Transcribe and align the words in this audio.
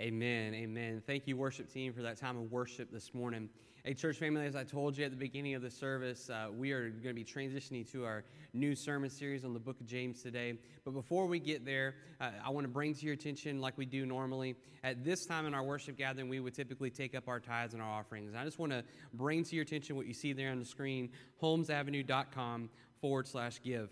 Amen. 0.00 0.54
Amen. 0.54 1.00
Thank 1.06 1.28
you, 1.28 1.36
worship 1.36 1.72
team, 1.72 1.92
for 1.92 2.02
that 2.02 2.16
time 2.16 2.36
of 2.36 2.50
worship 2.50 2.90
this 2.90 3.14
morning. 3.14 3.48
Hey, 3.84 3.94
church 3.94 4.16
family, 4.16 4.44
as 4.44 4.56
I 4.56 4.64
told 4.64 4.98
you 4.98 5.04
at 5.04 5.12
the 5.12 5.16
beginning 5.16 5.54
of 5.54 5.62
the 5.62 5.70
service, 5.70 6.28
uh, 6.28 6.48
we 6.52 6.72
are 6.72 6.90
going 6.90 7.14
to 7.14 7.14
be 7.14 7.22
transitioning 7.22 7.88
to 7.92 8.04
our 8.04 8.24
new 8.52 8.74
sermon 8.74 9.08
series 9.08 9.44
on 9.44 9.52
the 9.54 9.60
book 9.60 9.80
of 9.80 9.86
James 9.86 10.20
today. 10.20 10.58
But 10.84 10.94
before 10.94 11.26
we 11.26 11.38
get 11.38 11.64
there, 11.64 11.94
uh, 12.20 12.30
I 12.44 12.50
want 12.50 12.64
to 12.64 12.72
bring 12.72 12.92
to 12.92 13.04
your 13.04 13.14
attention, 13.14 13.60
like 13.60 13.78
we 13.78 13.86
do 13.86 14.04
normally, 14.04 14.56
at 14.82 15.04
this 15.04 15.26
time 15.26 15.46
in 15.46 15.54
our 15.54 15.62
worship 15.62 15.96
gathering, 15.96 16.28
we 16.28 16.40
would 16.40 16.54
typically 16.54 16.90
take 16.90 17.14
up 17.14 17.28
our 17.28 17.38
tithes 17.38 17.72
and 17.72 17.80
our 17.80 17.88
offerings. 17.88 18.34
I 18.34 18.42
just 18.44 18.58
want 18.58 18.72
to 18.72 18.82
bring 19.12 19.44
to 19.44 19.54
your 19.54 19.62
attention 19.62 19.94
what 19.94 20.06
you 20.06 20.14
see 20.14 20.32
there 20.32 20.50
on 20.50 20.58
the 20.58 20.64
screen 20.64 21.10
holmesavenue.com 21.40 22.68
forward 23.00 23.28
slash 23.28 23.60
give 23.62 23.90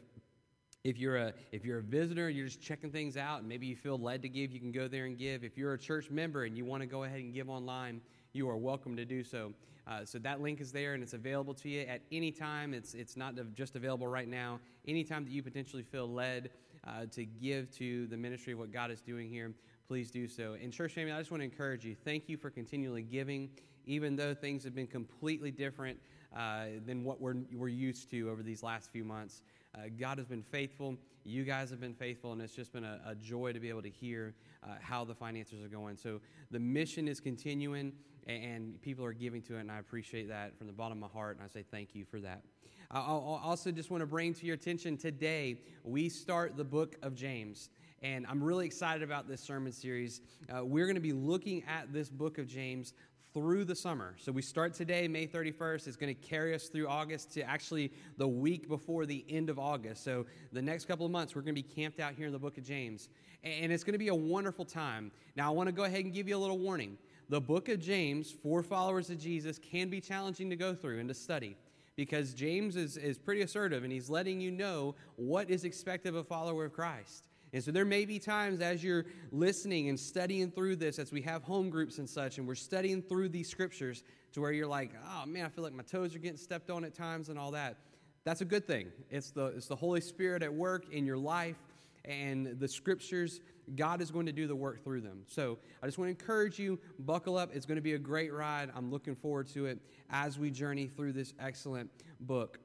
if 0.84 0.98
you're 0.98 1.16
a 1.16 1.32
if 1.52 1.64
you're 1.64 1.78
a 1.78 1.82
visitor 1.82 2.28
you're 2.28 2.46
just 2.46 2.60
checking 2.60 2.90
things 2.90 3.16
out 3.16 3.40
and 3.40 3.48
maybe 3.48 3.66
you 3.66 3.76
feel 3.76 3.98
led 3.98 4.20
to 4.22 4.28
give 4.28 4.50
you 4.50 4.58
can 4.58 4.72
go 4.72 4.88
there 4.88 5.04
and 5.04 5.16
give. 5.16 5.44
If 5.44 5.56
you're 5.56 5.74
a 5.74 5.78
church 5.78 6.10
member 6.10 6.44
and 6.44 6.56
you 6.56 6.64
want 6.64 6.82
to 6.82 6.86
go 6.86 7.04
ahead 7.04 7.20
and 7.20 7.32
give 7.32 7.48
online 7.48 8.00
you 8.32 8.48
are 8.48 8.56
welcome 8.56 8.96
to 8.96 9.04
do 9.04 9.22
so. 9.22 9.52
Uh, 9.86 10.04
so 10.04 10.18
that 10.18 10.40
link 10.40 10.60
is 10.60 10.72
there 10.72 10.94
and 10.94 11.02
it's 11.02 11.12
available 11.12 11.52
to 11.52 11.68
you 11.68 11.82
at 11.82 12.00
any 12.10 12.32
time. 12.32 12.74
It's 12.74 12.94
it's 12.94 13.16
not 13.16 13.34
just 13.54 13.76
available 13.76 14.08
right 14.08 14.28
now. 14.28 14.58
Anytime 14.88 15.24
that 15.24 15.30
you 15.30 15.42
potentially 15.42 15.82
feel 15.82 16.08
led 16.08 16.50
uh, 16.86 17.06
to 17.12 17.24
give 17.24 17.70
to 17.76 18.06
the 18.08 18.16
ministry 18.16 18.52
of 18.52 18.58
what 18.58 18.72
god 18.72 18.90
is 18.90 19.00
doing 19.00 19.28
here 19.28 19.52
please 19.86 20.10
do 20.10 20.26
so. 20.26 20.56
And 20.60 20.72
church 20.72 20.94
family 20.94 21.12
i 21.12 21.18
just 21.18 21.30
want 21.30 21.42
to 21.42 21.44
encourage 21.44 21.84
you 21.84 21.94
thank 22.04 22.28
you 22.28 22.36
for 22.36 22.50
continually 22.50 23.02
giving 23.02 23.50
even 23.86 24.16
though 24.16 24.34
things 24.34 24.64
have 24.64 24.74
been 24.74 24.86
completely 24.86 25.50
different 25.50 25.98
uh, 26.36 26.66
than 26.86 27.04
what 27.04 27.20
we're, 27.20 27.36
we're 27.52 27.68
used 27.68 28.10
to 28.10 28.30
over 28.30 28.42
these 28.42 28.62
last 28.62 28.90
few 28.90 29.04
months 29.04 29.42
uh, 29.74 29.82
God 29.98 30.18
has 30.18 30.26
been 30.26 30.42
faithful. 30.42 30.96
You 31.24 31.44
guys 31.44 31.70
have 31.70 31.80
been 31.80 31.94
faithful, 31.94 32.32
and 32.32 32.42
it's 32.42 32.54
just 32.54 32.72
been 32.72 32.84
a, 32.84 33.00
a 33.06 33.14
joy 33.14 33.52
to 33.52 33.60
be 33.60 33.68
able 33.68 33.82
to 33.82 33.90
hear 33.90 34.34
uh, 34.62 34.74
how 34.80 35.04
the 35.04 35.14
finances 35.14 35.62
are 35.62 35.68
going. 35.68 35.96
So 35.96 36.20
the 36.50 36.60
mission 36.60 37.08
is 37.08 37.20
continuing, 37.20 37.92
and 38.26 38.80
people 38.82 39.04
are 39.04 39.12
giving 39.12 39.42
to 39.42 39.56
it, 39.56 39.60
and 39.60 39.70
I 39.70 39.78
appreciate 39.78 40.28
that 40.28 40.56
from 40.58 40.66
the 40.66 40.72
bottom 40.72 41.02
of 41.02 41.10
my 41.10 41.18
heart, 41.18 41.36
and 41.36 41.44
I 41.44 41.48
say 41.48 41.64
thank 41.70 41.94
you 41.94 42.04
for 42.04 42.20
that. 42.20 42.42
I 42.90 43.00
also 43.00 43.70
just 43.70 43.90
want 43.90 44.02
to 44.02 44.06
bring 44.06 44.34
to 44.34 44.44
your 44.44 44.54
attention 44.54 44.98
today, 44.98 45.56
we 45.82 46.10
start 46.10 46.58
the 46.58 46.64
book 46.64 46.96
of 47.02 47.14
James. 47.14 47.70
And 48.02 48.26
I'm 48.28 48.42
really 48.42 48.66
excited 48.66 49.02
about 49.02 49.28
this 49.28 49.40
sermon 49.40 49.72
series. 49.72 50.20
Uh, 50.54 50.64
we're 50.64 50.84
going 50.84 50.96
to 50.96 51.00
be 51.00 51.12
looking 51.12 51.62
at 51.64 51.90
this 51.92 52.10
book 52.10 52.36
of 52.36 52.46
James 52.46 52.92
through 53.34 53.64
the 53.64 53.74
summer. 53.74 54.14
So 54.18 54.30
we 54.30 54.42
start 54.42 54.74
today, 54.74 55.08
May 55.08 55.26
31st. 55.26 55.86
It's 55.86 55.96
going 55.96 56.14
to 56.14 56.20
carry 56.20 56.54
us 56.54 56.68
through 56.68 56.88
August 56.88 57.32
to 57.34 57.42
actually 57.42 57.92
the 58.18 58.28
week 58.28 58.68
before 58.68 59.06
the 59.06 59.24
end 59.28 59.48
of 59.48 59.58
August. 59.58 60.04
So 60.04 60.26
the 60.52 60.62
next 60.62 60.86
couple 60.86 61.06
of 61.06 61.12
months, 61.12 61.34
we're 61.34 61.42
going 61.42 61.54
to 61.54 61.62
be 61.62 61.68
camped 61.68 62.00
out 62.00 62.14
here 62.14 62.26
in 62.26 62.32
the 62.32 62.38
book 62.38 62.58
of 62.58 62.64
James. 62.64 63.08
And 63.42 63.72
it's 63.72 63.84
going 63.84 63.94
to 63.94 63.98
be 63.98 64.08
a 64.08 64.14
wonderful 64.14 64.64
time. 64.64 65.10
Now, 65.34 65.48
I 65.48 65.50
want 65.50 65.68
to 65.68 65.72
go 65.72 65.84
ahead 65.84 66.04
and 66.04 66.12
give 66.12 66.28
you 66.28 66.36
a 66.36 66.38
little 66.38 66.58
warning. 66.58 66.98
The 67.28 67.40
book 67.40 67.68
of 67.68 67.80
James, 67.80 68.30
for 68.30 68.62
followers 68.62 69.08
of 69.08 69.18
Jesus, 69.18 69.58
can 69.58 69.88
be 69.88 70.00
challenging 70.00 70.50
to 70.50 70.56
go 70.56 70.74
through 70.74 71.00
and 71.00 71.08
to 71.08 71.14
study 71.14 71.56
because 71.96 72.34
James 72.34 72.76
is, 72.76 72.96
is 72.96 73.18
pretty 73.18 73.42
assertive 73.42 73.84
and 73.84 73.92
he's 73.92 74.10
letting 74.10 74.40
you 74.40 74.50
know 74.50 74.94
what 75.16 75.50
is 75.50 75.64
expected 75.64 76.10
of 76.10 76.16
a 76.16 76.24
follower 76.24 76.66
of 76.66 76.72
Christ. 76.72 77.28
And 77.52 77.62
so 77.62 77.70
there 77.70 77.84
may 77.84 78.06
be 78.06 78.18
times 78.18 78.60
as 78.60 78.82
you're 78.82 79.04
listening 79.30 79.88
and 79.90 80.00
studying 80.00 80.50
through 80.50 80.76
this, 80.76 80.98
as 80.98 81.12
we 81.12 81.20
have 81.22 81.42
home 81.42 81.68
groups 81.68 81.98
and 81.98 82.08
such, 82.08 82.38
and 82.38 82.48
we're 82.48 82.54
studying 82.54 83.02
through 83.02 83.28
these 83.28 83.48
scriptures 83.48 84.02
to 84.32 84.40
where 84.40 84.52
you're 84.52 84.66
like, 84.66 84.92
oh 85.06 85.26
man, 85.26 85.44
I 85.44 85.48
feel 85.50 85.62
like 85.62 85.74
my 85.74 85.82
toes 85.82 86.14
are 86.14 86.18
getting 86.18 86.38
stepped 86.38 86.70
on 86.70 86.84
at 86.84 86.94
times 86.94 87.28
and 87.28 87.38
all 87.38 87.50
that. 87.50 87.76
That's 88.24 88.40
a 88.40 88.46
good 88.46 88.66
thing. 88.66 88.88
It's 89.10 89.30
the, 89.32 89.46
it's 89.46 89.66
the 89.66 89.76
Holy 89.76 90.00
Spirit 90.00 90.42
at 90.42 90.52
work 90.52 90.92
in 90.92 91.04
your 91.04 91.18
life, 91.18 91.56
and 92.04 92.58
the 92.58 92.68
scriptures, 92.68 93.40
God 93.76 94.00
is 94.00 94.10
going 94.10 94.26
to 94.26 94.32
do 94.32 94.46
the 94.46 94.56
work 94.56 94.82
through 94.82 95.02
them. 95.02 95.22
So 95.26 95.58
I 95.82 95.86
just 95.86 95.98
want 95.98 96.06
to 96.06 96.10
encourage 96.10 96.58
you, 96.58 96.80
buckle 96.98 97.36
up. 97.36 97.50
It's 97.54 97.66
going 97.66 97.76
to 97.76 97.82
be 97.82 97.92
a 97.94 97.98
great 97.98 98.32
ride. 98.32 98.70
I'm 98.74 98.90
looking 98.90 99.14
forward 99.14 99.48
to 99.48 99.66
it 99.66 99.78
as 100.10 100.38
we 100.38 100.50
journey 100.50 100.86
through 100.86 101.12
this 101.12 101.34
excellent 101.38 101.90
book. 102.18 102.58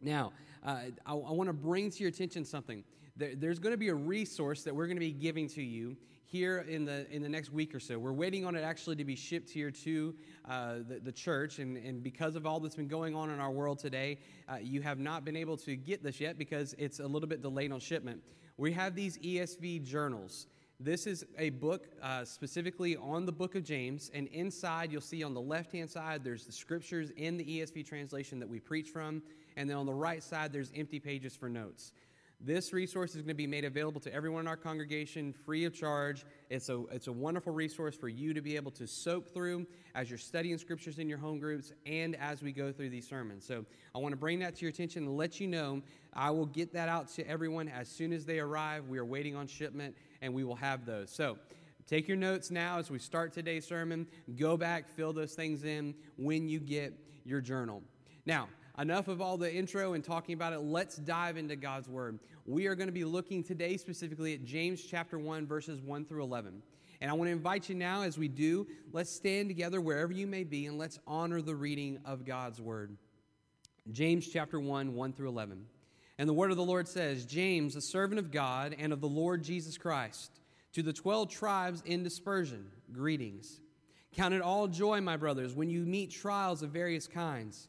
Now, 0.00 0.32
uh, 0.64 0.76
I, 1.06 1.12
I 1.12 1.14
want 1.14 1.48
to 1.48 1.54
bring 1.54 1.90
to 1.90 1.98
your 1.98 2.08
attention 2.08 2.44
something 2.44 2.84
there, 3.18 3.34
there's 3.34 3.58
going 3.58 3.72
to 3.72 3.78
be 3.78 3.88
a 3.88 3.94
resource 3.94 4.62
that 4.62 4.74
we're 4.74 4.86
going 4.86 4.96
to 4.96 5.00
be 5.00 5.12
giving 5.12 5.48
to 5.48 5.62
you 5.62 5.96
here 6.24 6.64
in 6.68 6.84
the 6.84 7.10
in 7.10 7.22
the 7.22 7.28
next 7.28 7.52
week 7.52 7.74
or 7.74 7.80
so. 7.80 7.98
We're 7.98 8.12
waiting 8.12 8.44
on 8.44 8.54
it 8.54 8.62
actually 8.62 8.96
to 8.96 9.04
be 9.04 9.16
shipped 9.16 9.50
here 9.50 9.70
to 9.70 10.14
uh, 10.48 10.74
the, 10.88 11.00
the 11.02 11.12
church, 11.12 11.58
and, 11.58 11.76
and 11.76 12.02
because 12.02 12.36
of 12.36 12.46
all 12.46 12.60
that's 12.60 12.76
been 12.76 12.88
going 12.88 13.14
on 13.14 13.30
in 13.30 13.40
our 13.40 13.50
world 13.50 13.78
today, 13.78 14.18
uh, 14.48 14.56
you 14.60 14.80
have 14.82 14.98
not 14.98 15.24
been 15.24 15.36
able 15.36 15.56
to 15.58 15.74
get 15.74 16.02
this 16.02 16.20
yet 16.20 16.38
because 16.38 16.74
it's 16.78 17.00
a 17.00 17.06
little 17.06 17.28
bit 17.28 17.42
delayed 17.42 17.72
on 17.72 17.80
shipment. 17.80 18.22
We 18.56 18.72
have 18.72 18.94
these 18.94 19.18
ESV 19.18 19.84
journals. 19.84 20.46
This 20.80 21.08
is 21.08 21.24
a 21.38 21.50
book 21.50 21.88
uh, 22.00 22.24
specifically 22.24 22.96
on 22.96 23.26
the 23.26 23.32
book 23.32 23.56
of 23.56 23.64
James, 23.64 24.12
and 24.14 24.28
inside 24.28 24.92
you'll 24.92 25.00
see 25.00 25.24
on 25.24 25.34
the 25.34 25.40
left 25.40 25.72
hand 25.72 25.90
side 25.90 26.22
there's 26.22 26.46
the 26.46 26.52
scriptures 26.52 27.10
in 27.16 27.36
the 27.36 27.44
ESV 27.44 27.84
translation 27.84 28.38
that 28.38 28.48
we 28.48 28.60
preach 28.60 28.90
from, 28.90 29.22
and 29.58 29.68
then 29.68 29.76
on 29.76 29.84
the 29.84 29.92
right 29.92 30.22
side 30.22 30.52
there's 30.52 30.72
empty 30.74 31.00
pages 31.00 31.36
for 31.36 31.48
notes. 31.48 31.92
This 32.40 32.72
resource 32.72 33.16
is 33.16 33.22
going 33.22 33.30
to 33.30 33.34
be 33.34 33.48
made 33.48 33.64
available 33.64 34.00
to 34.02 34.14
everyone 34.14 34.42
in 34.42 34.46
our 34.46 34.56
congregation 34.56 35.32
free 35.32 35.64
of 35.64 35.74
charge. 35.74 36.24
It's 36.50 36.68
a, 36.68 36.84
it's 36.92 37.08
a 37.08 37.12
wonderful 37.12 37.52
resource 37.52 37.96
for 37.96 38.08
you 38.08 38.32
to 38.32 38.40
be 38.40 38.54
able 38.54 38.70
to 38.72 38.86
soak 38.86 39.34
through 39.34 39.66
as 39.96 40.08
you're 40.08 40.20
studying 40.20 40.56
scriptures 40.56 41.00
in 41.00 41.08
your 41.08 41.18
home 41.18 41.40
groups 41.40 41.72
and 41.84 42.14
as 42.14 42.40
we 42.40 42.52
go 42.52 42.70
through 42.70 42.90
these 42.90 43.08
sermons. 43.08 43.44
So 43.44 43.66
I 43.92 43.98
want 43.98 44.12
to 44.12 44.16
bring 44.16 44.38
that 44.38 44.54
to 44.54 44.60
your 44.60 44.70
attention 44.70 45.02
and 45.02 45.16
let 45.16 45.40
you 45.40 45.48
know 45.48 45.82
I 46.14 46.30
will 46.30 46.46
get 46.46 46.72
that 46.74 46.88
out 46.88 47.08
to 47.14 47.28
everyone 47.28 47.68
as 47.68 47.88
soon 47.88 48.12
as 48.12 48.24
they 48.24 48.38
arrive. 48.38 48.86
We 48.86 48.98
are 48.98 49.04
waiting 49.04 49.34
on 49.34 49.48
shipment 49.48 49.96
and 50.22 50.32
we 50.32 50.44
will 50.44 50.56
have 50.56 50.86
those. 50.86 51.10
So 51.10 51.38
take 51.88 52.06
your 52.06 52.16
notes 52.16 52.52
now 52.52 52.78
as 52.78 52.88
we 52.88 53.00
start 53.00 53.32
today's 53.32 53.66
sermon. 53.66 54.06
Go 54.36 54.56
back, 54.56 54.88
fill 54.88 55.12
those 55.12 55.34
things 55.34 55.64
in 55.64 55.92
when 56.16 56.48
you 56.48 56.60
get 56.60 56.94
your 57.24 57.40
journal. 57.40 57.82
Now, 58.26 58.48
enough 58.78 59.08
of 59.08 59.20
all 59.20 59.36
the 59.36 59.52
intro 59.52 59.94
and 59.94 60.04
talking 60.04 60.34
about 60.34 60.52
it. 60.52 60.60
Let's 60.60 60.96
dive 60.96 61.36
into 61.36 61.56
God's 61.56 61.88
Word. 61.88 62.18
We 62.46 62.66
are 62.66 62.74
going 62.74 62.88
to 62.88 62.92
be 62.92 63.04
looking 63.04 63.42
today 63.42 63.76
specifically 63.76 64.34
at 64.34 64.44
James 64.44 64.82
chapter 64.82 65.18
1, 65.18 65.46
verses 65.46 65.80
1 65.80 66.04
through 66.04 66.22
11. 66.22 66.62
And 67.00 67.10
I 67.10 67.14
want 67.14 67.28
to 67.28 67.32
invite 67.32 67.68
you 67.68 67.74
now, 67.74 68.02
as 68.02 68.18
we 68.18 68.28
do, 68.28 68.66
let's 68.92 69.10
stand 69.10 69.48
together 69.48 69.80
wherever 69.80 70.12
you 70.12 70.26
may 70.26 70.44
be 70.44 70.66
and 70.66 70.78
let's 70.78 70.98
honor 71.06 71.42
the 71.42 71.54
reading 71.54 71.98
of 72.04 72.24
God's 72.24 72.60
Word. 72.60 72.96
James 73.90 74.28
chapter 74.28 74.60
1, 74.60 74.94
1 74.94 75.12
through 75.12 75.28
11. 75.28 75.64
And 76.18 76.28
the 76.28 76.34
word 76.34 76.50
of 76.50 76.56
the 76.56 76.64
Lord 76.64 76.88
says 76.88 77.24
James, 77.24 77.76
a 77.76 77.80
servant 77.80 78.18
of 78.18 78.32
God 78.32 78.74
and 78.78 78.92
of 78.92 79.00
the 79.00 79.08
Lord 79.08 79.42
Jesus 79.42 79.78
Christ, 79.78 80.40
to 80.72 80.82
the 80.82 80.92
12 80.92 81.30
tribes 81.30 81.82
in 81.86 82.02
dispersion, 82.02 82.66
greetings. 82.92 83.60
Count 84.14 84.34
it 84.34 84.42
all 84.42 84.66
joy, 84.66 85.00
my 85.00 85.16
brothers, 85.16 85.54
when 85.54 85.70
you 85.70 85.86
meet 85.86 86.10
trials 86.10 86.62
of 86.62 86.70
various 86.70 87.06
kinds 87.06 87.68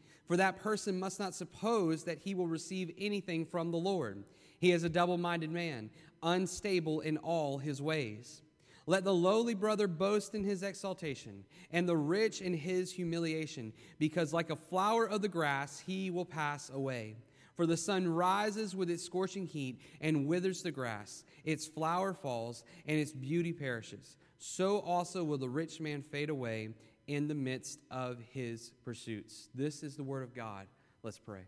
For 0.31 0.37
that 0.37 0.61
person 0.61 0.97
must 0.97 1.19
not 1.19 1.35
suppose 1.35 2.05
that 2.05 2.19
he 2.19 2.35
will 2.35 2.47
receive 2.47 2.93
anything 2.97 3.45
from 3.45 3.69
the 3.69 3.77
Lord. 3.77 4.23
He 4.59 4.71
is 4.71 4.85
a 4.85 4.89
double 4.89 5.17
minded 5.17 5.51
man, 5.51 5.89
unstable 6.23 7.01
in 7.01 7.17
all 7.17 7.57
his 7.57 7.81
ways. 7.81 8.41
Let 8.85 9.03
the 9.03 9.13
lowly 9.13 9.55
brother 9.55 9.89
boast 9.89 10.33
in 10.33 10.45
his 10.45 10.63
exaltation, 10.63 11.43
and 11.71 11.85
the 11.85 11.97
rich 11.97 12.39
in 12.39 12.53
his 12.53 12.93
humiliation, 12.93 13.73
because 13.99 14.31
like 14.31 14.51
a 14.51 14.55
flower 14.55 15.05
of 15.05 15.21
the 15.21 15.27
grass, 15.27 15.79
he 15.79 16.09
will 16.09 16.23
pass 16.23 16.69
away. 16.69 17.17
For 17.57 17.65
the 17.65 17.75
sun 17.75 18.07
rises 18.07 18.73
with 18.73 18.89
its 18.89 19.03
scorching 19.03 19.45
heat 19.45 19.81
and 19.99 20.27
withers 20.27 20.63
the 20.63 20.71
grass, 20.71 21.25
its 21.43 21.67
flower 21.67 22.13
falls, 22.13 22.63
and 22.87 22.97
its 22.97 23.11
beauty 23.11 23.51
perishes. 23.51 24.15
So 24.37 24.79
also 24.79 25.25
will 25.25 25.37
the 25.37 25.49
rich 25.49 25.81
man 25.81 26.01
fade 26.01 26.29
away 26.29 26.69
in 27.07 27.27
the 27.27 27.35
midst 27.35 27.79
of 27.89 28.19
his 28.31 28.71
pursuits. 28.83 29.49
This 29.53 29.83
is 29.83 29.95
the 29.95 30.03
word 30.03 30.23
of 30.23 30.33
God. 30.33 30.67
Let's 31.03 31.19
pray. 31.19 31.41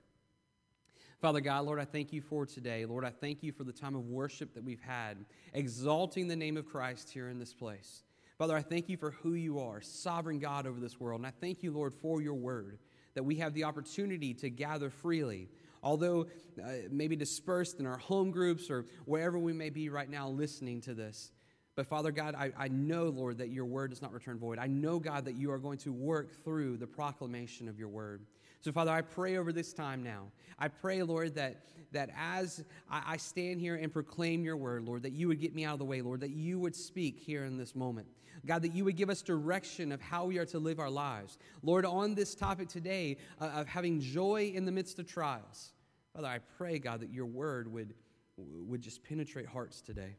Father 1.21 1.39
God, 1.39 1.65
Lord, 1.65 1.79
I 1.79 1.85
thank 1.85 2.11
you 2.11 2.21
for 2.21 2.45
today. 2.45 2.85
Lord, 2.85 3.05
I 3.05 3.09
thank 3.09 3.43
you 3.43 3.53
for 3.53 3.63
the 3.63 3.71
time 3.71 3.95
of 3.95 4.07
worship 4.07 4.53
that 4.55 4.63
we've 4.63 4.81
had, 4.81 5.25
exalting 5.53 6.27
the 6.27 6.35
name 6.35 6.57
of 6.57 6.65
Christ 6.65 7.09
here 7.11 7.29
in 7.29 7.39
this 7.39 7.53
place. 7.53 8.03
Father, 8.37 8.57
I 8.57 8.61
thank 8.61 8.89
you 8.89 8.97
for 8.97 9.11
who 9.11 9.35
you 9.35 9.59
are, 9.59 9.79
sovereign 9.79 10.39
God 10.39 10.67
over 10.67 10.81
this 10.81 10.99
world. 10.99 11.21
And 11.21 11.27
I 11.27 11.31
thank 11.39 11.63
you, 11.63 11.71
Lord, 11.71 11.93
for 11.93 12.21
your 12.21 12.33
word, 12.33 12.77
that 13.13 13.23
we 13.23 13.35
have 13.35 13.53
the 13.53 13.63
opportunity 13.63 14.33
to 14.33 14.49
gather 14.49 14.89
freely, 14.89 15.49
although 15.81 16.27
uh, 16.61 16.71
maybe 16.91 17.15
dispersed 17.15 17.79
in 17.79 17.85
our 17.85 17.99
home 17.99 18.31
groups 18.31 18.69
or 18.69 18.85
wherever 19.05 19.39
we 19.39 19.53
may 19.53 19.69
be 19.69 19.87
right 19.87 20.09
now 20.09 20.27
listening 20.27 20.81
to 20.81 20.93
this. 20.93 21.31
But 21.75 21.87
Father 21.87 22.11
God, 22.11 22.35
I, 22.35 22.51
I 22.57 22.67
know, 22.67 23.05
Lord, 23.05 23.39
that 23.39 23.49
your 23.49 23.65
word 23.65 23.89
does 23.89 24.01
not 24.01 24.13
return 24.13 24.37
void. 24.37 24.59
I 24.59 24.67
know, 24.67 24.99
God, 24.99 25.25
that 25.25 25.35
you 25.35 25.51
are 25.51 25.57
going 25.57 25.79
to 25.79 25.91
work 25.91 26.43
through 26.43 26.77
the 26.77 26.85
proclamation 26.85 27.67
of 27.67 27.79
your 27.79 27.87
word. 27.87 28.21
So, 28.61 28.71
Father, 28.71 28.91
I 28.91 29.01
pray 29.01 29.37
over 29.37 29.51
this 29.51 29.73
time 29.73 30.03
now. 30.03 30.27
I 30.59 30.67
pray, 30.67 31.01
Lord, 31.03 31.35
that, 31.35 31.65
that 31.91 32.11
as 32.17 32.63
I, 32.89 33.03
I 33.07 33.17
stand 33.17 33.59
here 33.59 33.75
and 33.75 33.91
proclaim 33.91 34.45
your 34.45 34.55
word, 34.55 34.83
Lord, 34.83 35.03
that 35.03 35.13
you 35.13 35.27
would 35.27 35.41
get 35.41 35.55
me 35.55 35.65
out 35.65 35.73
of 35.73 35.79
the 35.79 35.85
way, 35.85 36.01
Lord, 36.01 36.21
that 36.21 36.29
you 36.29 36.59
would 36.59 36.75
speak 36.75 37.19
here 37.19 37.43
in 37.43 37.57
this 37.57 37.75
moment. 37.75 38.07
God, 38.45 38.61
that 38.61 38.75
you 38.75 38.85
would 38.85 38.95
give 38.95 39.09
us 39.09 39.21
direction 39.21 39.91
of 39.91 40.01
how 40.01 40.25
we 40.25 40.37
are 40.37 40.45
to 40.45 40.59
live 40.59 40.79
our 40.79 40.89
lives. 40.89 41.37
Lord, 41.61 41.85
on 41.85 42.13
this 42.13 42.35
topic 42.35 42.67
today 42.67 43.17
uh, 43.41 43.45
of 43.45 43.67
having 43.67 43.99
joy 43.99 44.51
in 44.53 44.65
the 44.65 44.71
midst 44.71 44.99
of 44.99 45.07
trials, 45.07 45.73
Father, 46.15 46.27
I 46.27 46.39
pray, 46.57 46.77
God, 46.77 46.99
that 47.01 47.11
your 47.11 47.25
word 47.25 47.71
would, 47.71 47.93
would 48.37 48.81
just 48.81 49.03
penetrate 49.03 49.47
hearts 49.47 49.81
today. 49.81 50.15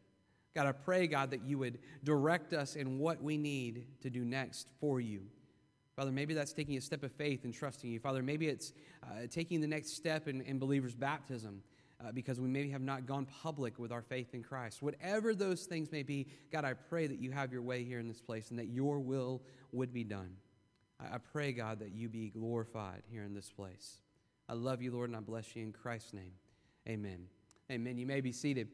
God, 0.54 0.66
I 0.66 0.72
pray, 0.72 1.06
God, 1.06 1.30
that 1.32 1.42
you 1.44 1.58
would 1.58 1.78
direct 2.04 2.52
us 2.52 2.76
in 2.76 2.98
what 2.98 3.22
we 3.22 3.36
need 3.36 3.86
to 4.02 4.10
do 4.10 4.24
next 4.24 4.68
for 4.80 5.00
you. 5.00 5.22
Father, 5.96 6.12
maybe 6.12 6.34
that's 6.34 6.52
taking 6.52 6.76
a 6.76 6.80
step 6.80 7.02
of 7.02 7.12
faith 7.12 7.44
and 7.44 7.52
trusting 7.52 7.90
you. 7.90 8.00
Father, 8.00 8.22
maybe 8.22 8.48
it's 8.48 8.72
uh, 9.02 9.26
taking 9.30 9.60
the 9.60 9.66
next 9.66 9.96
step 9.96 10.26
in, 10.28 10.40
in 10.42 10.58
believers' 10.58 10.94
baptism 10.94 11.62
uh, 12.04 12.10
because 12.12 12.40
we 12.40 12.48
maybe 12.48 12.70
have 12.70 12.82
not 12.82 13.06
gone 13.06 13.26
public 13.42 13.78
with 13.78 13.92
our 13.92 14.02
faith 14.02 14.34
in 14.34 14.42
Christ. 14.42 14.82
Whatever 14.82 15.34
those 15.34 15.64
things 15.64 15.92
may 15.92 16.02
be, 16.02 16.26
God, 16.52 16.64
I 16.64 16.74
pray 16.74 17.06
that 17.06 17.20
you 17.20 17.30
have 17.30 17.52
your 17.52 17.62
way 17.62 17.84
here 17.84 18.00
in 18.00 18.08
this 18.08 18.20
place 18.20 18.50
and 18.50 18.58
that 18.58 18.68
your 18.68 18.98
will 18.98 19.42
would 19.72 19.92
be 19.92 20.04
done. 20.04 20.36
I, 21.00 21.14
I 21.14 21.18
pray, 21.18 21.52
God, 21.52 21.80
that 21.80 21.92
you 21.92 22.08
be 22.08 22.30
glorified 22.30 23.02
here 23.08 23.22
in 23.22 23.34
this 23.34 23.50
place. 23.50 24.00
I 24.48 24.54
love 24.54 24.82
you, 24.82 24.92
Lord, 24.92 25.10
and 25.10 25.16
I 25.16 25.20
bless 25.20 25.54
you 25.54 25.62
in 25.62 25.72
Christ's 25.72 26.12
name. 26.12 26.32
Amen. 26.88 27.26
Amen. 27.70 27.96
You 27.96 28.06
may 28.06 28.20
be 28.20 28.32
seated. 28.32 28.68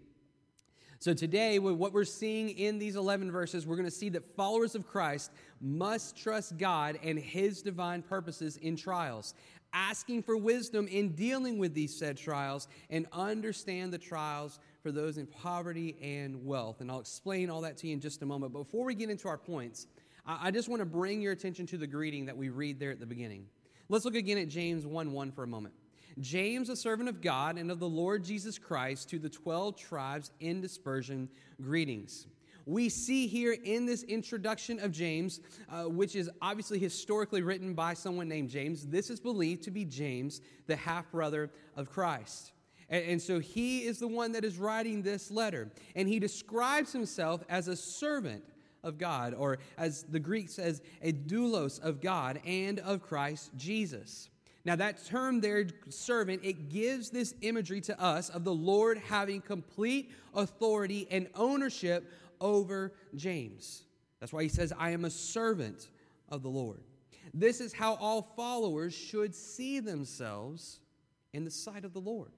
So, 1.03 1.15
today, 1.15 1.59
what 1.59 1.95
we're 1.95 2.05
seeing 2.05 2.51
in 2.51 2.79
these 2.79 2.95
11 2.95 3.33
verses, 3.33 3.67
we're 3.67 3.77
going 3.77 3.89
to 3.89 3.91
see 3.91 4.11
that 4.11 4.37
followers 4.37 4.75
of 4.75 4.87
Christ 4.87 5.31
must 5.59 6.15
trust 6.15 6.59
God 6.59 6.99
and 7.03 7.19
His 7.19 7.63
divine 7.63 8.03
purposes 8.03 8.59
in 8.59 8.77
trials, 8.77 9.33
asking 9.73 10.25
for 10.25 10.37
wisdom 10.37 10.87
in 10.89 11.15
dealing 11.15 11.57
with 11.57 11.73
these 11.73 11.99
said 11.99 12.19
trials, 12.19 12.69
and 12.91 13.07
understand 13.15 13.95
the 13.95 13.99
trials 13.99 14.59
for 14.83 14.93
those 14.93 15.17
in 15.17 15.27
poverty 15.27 15.97
and 16.03 16.45
wealth. 16.45 16.83
And 16.83 16.91
I'll 16.91 17.01
explain 17.01 17.49
all 17.49 17.63
that 17.63 17.79
to 17.79 17.87
you 17.87 17.95
in 17.95 18.01
just 18.01 18.21
a 18.21 18.27
moment. 18.27 18.53
Before 18.53 18.85
we 18.85 18.95
get 18.95 19.09
into 19.09 19.27
our 19.27 19.39
points, 19.39 19.87
I 20.27 20.51
just 20.51 20.69
want 20.69 20.81
to 20.81 20.87
bring 20.87 21.23
your 21.23 21.33
attention 21.33 21.65
to 21.69 21.79
the 21.79 21.87
greeting 21.87 22.27
that 22.27 22.37
we 22.37 22.51
read 22.51 22.79
there 22.79 22.91
at 22.91 23.01
the 23.01 23.07
beginning. 23.07 23.47
Let's 23.89 24.05
look 24.05 24.17
again 24.17 24.37
at 24.37 24.49
James 24.49 24.85
1 24.85 25.13
1 25.13 25.33
for 25.33 25.45
a 25.45 25.49
moment. 25.49 25.73
James, 26.19 26.69
a 26.69 26.77
servant 26.77 27.09
of 27.09 27.21
God 27.21 27.59
and 27.59 27.71
of 27.71 27.79
the 27.79 27.89
Lord 27.89 28.25
Jesus 28.25 28.59
Christ, 28.59 29.09
to 29.11 29.19
the 29.19 29.29
12 29.29 29.77
tribes 29.77 30.31
in 30.41 30.61
dispersion, 30.61 31.29
greetings. 31.61 32.27
We 32.67 32.89
see 32.89 33.27
here 33.27 33.57
in 33.65 33.87
this 33.87 34.03
introduction 34.05 34.79
of 34.81 34.93
James, 34.93 35.41
uh, 35.71 35.85
which 35.85 36.15
is 36.15 36.31
obviously 36.43 36.79
historically 36.79 37.43
written 37.43 37.75
by 37.75 37.95
someone 37.95 38.29
named 38.29 38.51
James, 38.51 38.87
this 38.87 39.11
is 39.11 39.19
believed 39.19 39.63
to 39.65 39.71
be 39.71 39.85
James, 39.85 40.41
the 40.67 40.77
half 40.77 41.11
brother 41.11 41.51
of 41.77 41.91
Christ. 41.91 42.53
And, 42.89 43.05
and 43.05 43.23
so 43.23 43.39
he 43.39 43.85
is 43.85 43.99
the 43.99 44.09
one 44.09 44.33
that 44.33 44.45
is 44.45 44.59
writing 44.59 45.03
this 45.03 45.31
letter. 45.31 45.71
And 45.97 46.09
he 46.09 46.19
describes 46.19 46.93
himself 46.93 47.43
as 47.49 47.69
a 47.69 47.77
servant 47.77 48.45
of 48.83 48.99
God, 48.99 49.35
or 49.35 49.59
as 49.77 50.05
the 50.05 50.21
Greek 50.21 50.49
says, 50.49 50.83
a 51.03 51.13
doulos 51.13 51.81
of 51.81 52.01
God 52.01 52.41
and 52.45 52.79
of 52.81 53.03
Christ 53.03 53.51
Jesus. 53.57 54.31
Now, 54.65 54.77
that 54.77 55.05
term 55.07 55.41
there, 55.41 55.67
servant, 55.89 56.43
it 56.45 56.69
gives 56.69 57.11
this 57.11 57.35
imagery 57.41 57.81
to 57.83 58.01
us 58.01 58.29
of 58.29 58.45
the 58.45 58.53
Lord 58.53 58.99
having 58.99 59.41
complete 59.41 60.13
authority 60.35 61.09
and 61.11 61.29
ownership 61.35 62.13
over 62.41 62.93
James. 63.15 63.83
That's 64.21 64.33
why 64.33 64.43
he 64.43 64.49
says, 64.49 64.73
I 64.79 64.91
am 64.91 65.07
a 65.07 65.11
servant 65.11 65.89
of 66.29 66.43
the 66.43 66.51
Lord. 66.51 66.81
This 67.33 67.61
is 67.61 67.73
how 67.73 67.95
all 67.95 68.23
followers 68.37 68.95
should 68.95 69.35
see 69.35 69.81
themselves 69.81 70.81
in 71.33 71.45
the 71.45 71.51
sight 71.51 71.85
of 71.85 71.93
the 71.93 72.01
Lord. 72.01 72.33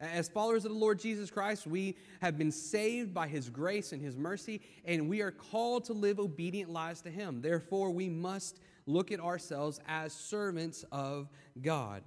As 0.00 0.28
followers 0.28 0.64
of 0.64 0.70
the 0.70 0.78
Lord 0.78 1.00
Jesus 1.00 1.28
Christ, 1.28 1.66
we 1.66 1.96
have 2.20 2.38
been 2.38 2.52
saved 2.52 3.12
by 3.12 3.26
his 3.26 3.50
grace 3.50 3.92
and 3.92 4.00
his 4.00 4.16
mercy, 4.16 4.60
and 4.84 5.08
we 5.08 5.22
are 5.22 5.32
called 5.32 5.84
to 5.86 5.92
live 5.92 6.20
obedient 6.20 6.70
lives 6.70 7.00
to 7.02 7.10
him. 7.10 7.42
Therefore, 7.42 7.90
we 7.90 8.08
must 8.08 8.60
look 8.88 9.12
at 9.12 9.20
ourselves 9.20 9.80
as 9.86 10.12
servants 10.12 10.84
of 10.90 11.28
God. 11.60 12.02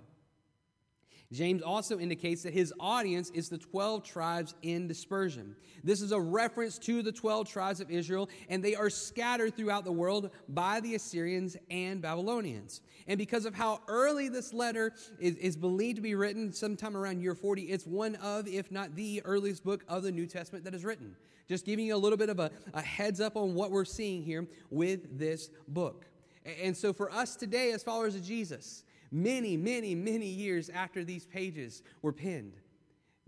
James 1.31 1.61
also 1.61 1.97
indicates 1.97 2.43
that 2.43 2.53
his 2.53 2.73
audience 2.77 3.29
is 3.29 3.47
the 3.47 3.57
12 3.57 4.03
tribes 4.03 4.53
in 4.63 4.87
dispersion. 4.87 5.55
This 5.81 6.01
is 6.01 6.11
a 6.11 6.19
reference 6.19 6.77
to 6.79 7.01
the 7.01 7.11
12 7.11 7.47
tribes 7.47 7.79
of 7.79 7.89
Israel, 7.89 8.29
and 8.49 8.61
they 8.61 8.75
are 8.75 8.89
scattered 8.89 9.55
throughout 9.55 9.85
the 9.85 9.93
world 9.93 10.31
by 10.49 10.81
the 10.81 10.95
Assyrians 10.95 11.55
and 11.69 12.01
Babylonians. 12.01 12.81
And 13.07 13.17
because 13.17 13.45
of 13.45 13.55
how 13.55 13.79
early 13.87 14.27
this 14.27 14.53
letter 14.53 14.93
is, 15.19 15.37
is 15.37 15.55
believed 15.55 15.95
to 15.95 16.01
be 16.01 16.15
written, 16.15 16.51
sometime 16.51 16.97
around 16.97 17.21
year 17.21 17.35
40, 17.35 17.63
it's 17.63 17.87
one 17.87 18.15
of, 18.15 18.45
if 18.47 18.69
not 18.69 18.95
the 18.95 19.21
earliest 19.23 19.63
book 19.63 19.85
of 19.87 20.03
the 20.03 20.11
New 20.11 20.27
Testament 20.27 20.65
that 20.65 20.75
is 20.75 20.83
written. 20.83 21.15
Just 21.47 21.65
giving 21.65 21.85
you 21.85 21.95
a 21.95 21.97
little 21.97 22.17
bit 22.17 22.29
of 22.29 22.39
a, 22.39 22.51
a 22.73 22.81
heads 22.81 23.21
up 23.21 23.37
on 23.37 23.55
what 23.55 23.71
we're 23.71 23.85
seeing 23.85 24.21
here 24.21 24.47
with 24.69 25.17
this 25.17 25.49
book. 25.69 26.05
And 26.45 26.75
so, 26.75 26.93
for 26.93 27.11
us 27.11 27.35
today, 27.35 27.71
as 27.71 27.83
followers 27.83 28.15
of 28.15 28.23
Jesus, 28.23 28.83
many, 29.11 29.57
many, 29.57 29.93
many 29.93 30.27
years 30.27 30.69
after 30.69 31.03
these 31.03 31.25
pages 31.25 31.83
were 32.01 32.13
penned, 32.13 32.53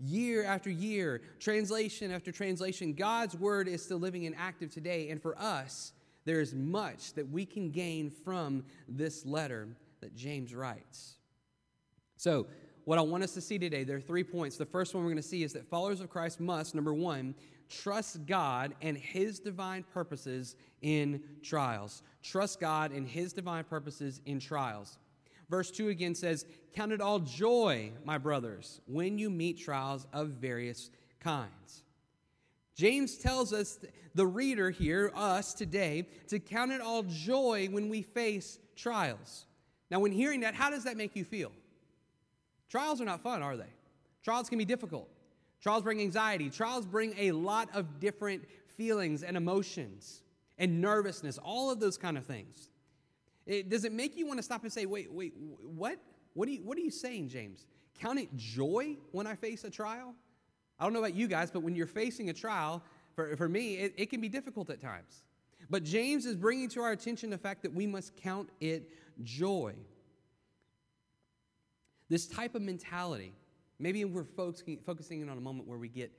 year 0.00 0.44
after 0.44 0.70
year, 0.70 1.22
translation 1.38 2.10
after 2.10 2.32
translation, 2.32 2.94
God's 2.94 3.36
word 3.36 3.68
is 3.68 3.84
still 3.84 3.98
living 3.98 4.26
and 4.26 4.34
active 4.36 4.70
today. 4.72 5.10
And 5.10 5.22
for 5.22 5.38
us, 5.38 5.92
there 6.24 6.40
is 6.40 6.54
much 6.54 7.12
that 7.14 7.28
we 7.28 7.46
can 7.46 7.70
gain 7.70 8.10
from 8.10 8.64
this 8.88 9.24
letter 9.24 9.68
that 10.00 10.16
James 10.16 10.54
writes. 10.54 11.14
So, 12.16 12.46
what 12.84 12.98
I 12.98 13.02
want 13.02 13.22
us 13.22 13.32
to 13.32 13.40
see 13.40 13.58
today, 13.58 13.82
there 13.84 13.96
are 13.96 14.00
three 14.00 14.24
points. 14.24 14.56
The 14.56 14.66
first 14.66 14.94
one 14.94 15.04
we're 15.04 15.10
going 15.10 15.22
to 15.22 15.28
see 15.28 15.42
is 15.42 15.54
that 15.54 15.66
followers 15.70 16.00
of 16.00 16.10
Christ 16.10 16.38
must, 16.38 16.74
number 16.74 16.92
one, 16.92 17.34
trust 17.68 18.26
God 18.26 18.74
and 18.82 18.96
His 18.96 19.38
divine 19.40 19.84
purposes 19.92 20.56
in 20.82 21.22
trials. 21.42 22.02
Trust 22.22 22.60
God 22.60 22.92
and 22.92 23.06
His 23.06 23.32
divine 23.32 23.64
purposes 23.64 24.20
in 24.26 24.40
trials. 24.40 24.98
Verse 25.50 25.70
2 25.70 25.88
again 25.88 26.14
says, 26.14 26.46
Count 26.74 26.92
it 26.92 27.00
all 27.00 27.20
joy, 27.20 27.92
my 28.04 28.18
brothers, 28.18 28.80
when 28.86 29.18
you 29.18 29.30
meet 29.30 29.58
trials 29.58 30.06
of 30.12 30.28
various 30.28 30.90
kinds. 31.20 31.82
James 32.74 33.16
tells 33.16 33.52
us, 33.52 33.78
the 34.14 34.26
reader 34.26 34.70
here, 34.70 35.12
us 35.14 35.54
today, 35.54 36.06
to 36.28 36.38
count 36.38 36.72
it 36.72 36.80
all 36.80 37.02
joy 37.04 37.68
when 37.70 37.88
we 37.88 38.02
face 38.02 38.58
trials. 38.76 39.46
Now, 39.90 40.00
when 40.00 40.12
hearing 40.12 40.40
that, 40.40 40.54
how 40.54 40.70
does 40.70 40.84
that 40.84 40.96
make 40.96 41.14
you 41.14 41.24
feel? 41.24 41.52
Trials 42.68 43.00
are 43.00 43.04
not 43.04 43.20
fun, 43.22 43.42
are 43.42 43.56
they? 43.56 43.72
Trials 44.22 44.48
can 44.48 44.58
be 44.58 44.64
difficult. 44.64 45.08
Trials 45.64 45.82
bring 45.82 46.02
anxiety. 46.02 46.50
Trials 46.50 46.84
bring 46.84 47.14
a 47.16 47.32
lot 47.32 47.70
of 47.72 47.98
different 47.98 48.44
feelings 48.76 49.22
and 49.22 49.34
emotions 49.34 50.20
and 50.58 50.82
nervousness, 50.82 51.38
all 51.38 51.70
of 51.70 51.80
those 51.80 51.96
kind 51.96 52.18
of 52.18 52.26
things. 52.26 52.68
It, 53.46 53.70
does 53.70 53.86
it 53.86 53.92
make 53.92 54.14
you 54.14 54.26
want 54.26 54.38
to 54.38 54.42
stop 54.42 54.62
and 54.62 54.70
say, 54.70 54.84
wait, 54.84 55.10
wait, 55.10 55.32
what? 55.74 55.98
What 56.34 56.48
are, 56.48 56.52
you, 56.52 56.58
what 56.64 56.76
are 56.76 56.82
you 56.82 56.90
saying, 56.90 57.30
James? 57.30 57.64
Count 57.98 58.18
it 58.18 58.28
joy 58.36 58.98
when 59.12 59.26
I 59.26 59.36
face 59.36 59.64
a 59.64 59.70
trial? 59.70 60.14
I 60.78 60.84
don't 60.84 60.92
know 60.92 60.98
about 60.98 61.14
you 61.14 61.28
guys, 61.28 61.50
but 61.50 61.62
when 61.62 61.74
you're 61.74 61.86
facing 61.86 62.28
a 62.28 62.34
trial, 62.34 62.82
for, 63.14 63.34
for 63.34 63.48
me, 63.48 63.76
it, 63.76 63.94
it 63.96 64.10
can 64.10 64.20
be 64.20 64.28
difficult 64.28 64.68
at 64.68 64.82
times. 64.82 65.22
But 65.70 65.82
James 65.82 66.26
is 66.26 66.36
bringing 66.36 66.68
to 66.70 66.82
our 66.82 66.92
attention 66.92 67.30
the 67.30 67.38
fact 67.38 67.62
that 67.62 67.72
we 67.72 67.86
must 67.86 68.14
count 68.16 68.50
it 68.60 68.90
joy. 69.22 69.72
This 72.10 72.26
type 72.26 72.54
of 72.54 72.60
mentality 72.60 73.32
Maybe 73.78 74.04
we're 74.04 74.24
focusing 74.24 75.20
in 75.20 75.28
on 75.28 75.38
a 75.38 75.40
moment 75.40 75.68
where 75.68 75.78
we 75.78 75.88
get, 75.88 76.12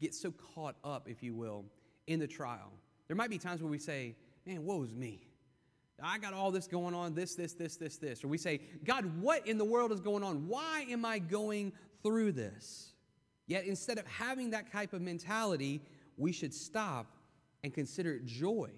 get 0.00 0.14
so 0.14 0.32
caught 0.54 0.76
up, 0.82 1.08
if 1.08 1.22
you 1.22 1.34
will, 1.34 1.64
in 2.06 2.18
the 2.18 2.26
trial. 2.26 2.72
There 3.08 3.16
might 3.16 3.30
be 3.30 3.38
times 3.38 3.62
where 3.62 3.70
we 3.70 3.78
say, 3.78 4.14
Man, 4.46 4.64
woe's 4.64 4.94
me. 4.94 5.28
I 6.02 6.18
got 6.18 6.32
all 6.32 6.50
this 6.50 6.66
going 6.66 6.94
on, 6.94 7.14
this, 7.14 7.36
this, 7.36 7.52
this, 7.52 7.76
this, 7.76 7.96
this. 7.96 8.24
Or 8.24 8.28
we 8.28 8.38
say, 8.38 8.60
God, 8.84 9.04
what 9.20 9.46
in 9.46 9.56
the 9.56 9.64
world 9.64 9.92
is 9.92 10.00
going 10.00 10.24
on? 10.24 10.48
Why 10.48 10.84
am 10.90 11.04
I 11.04 11.20
going 11.20 11.72
through 12.02 12.32
this? 12.32 12.92
Yet 13.46 13.66
instead 13.66 13.98
of 13.98 14.06
having 14.06 14.50
that 14.50 14.72
type 14.72 14.94
of 14.94 15.00
mentality, 15.00 15.80
we 16.16 16.32
should 16.32 16.52
stop 16.52 17.06
and 17.62 17.72
consider 17.72 18.14
it 18.14 18.26
joy. 18.26 18.70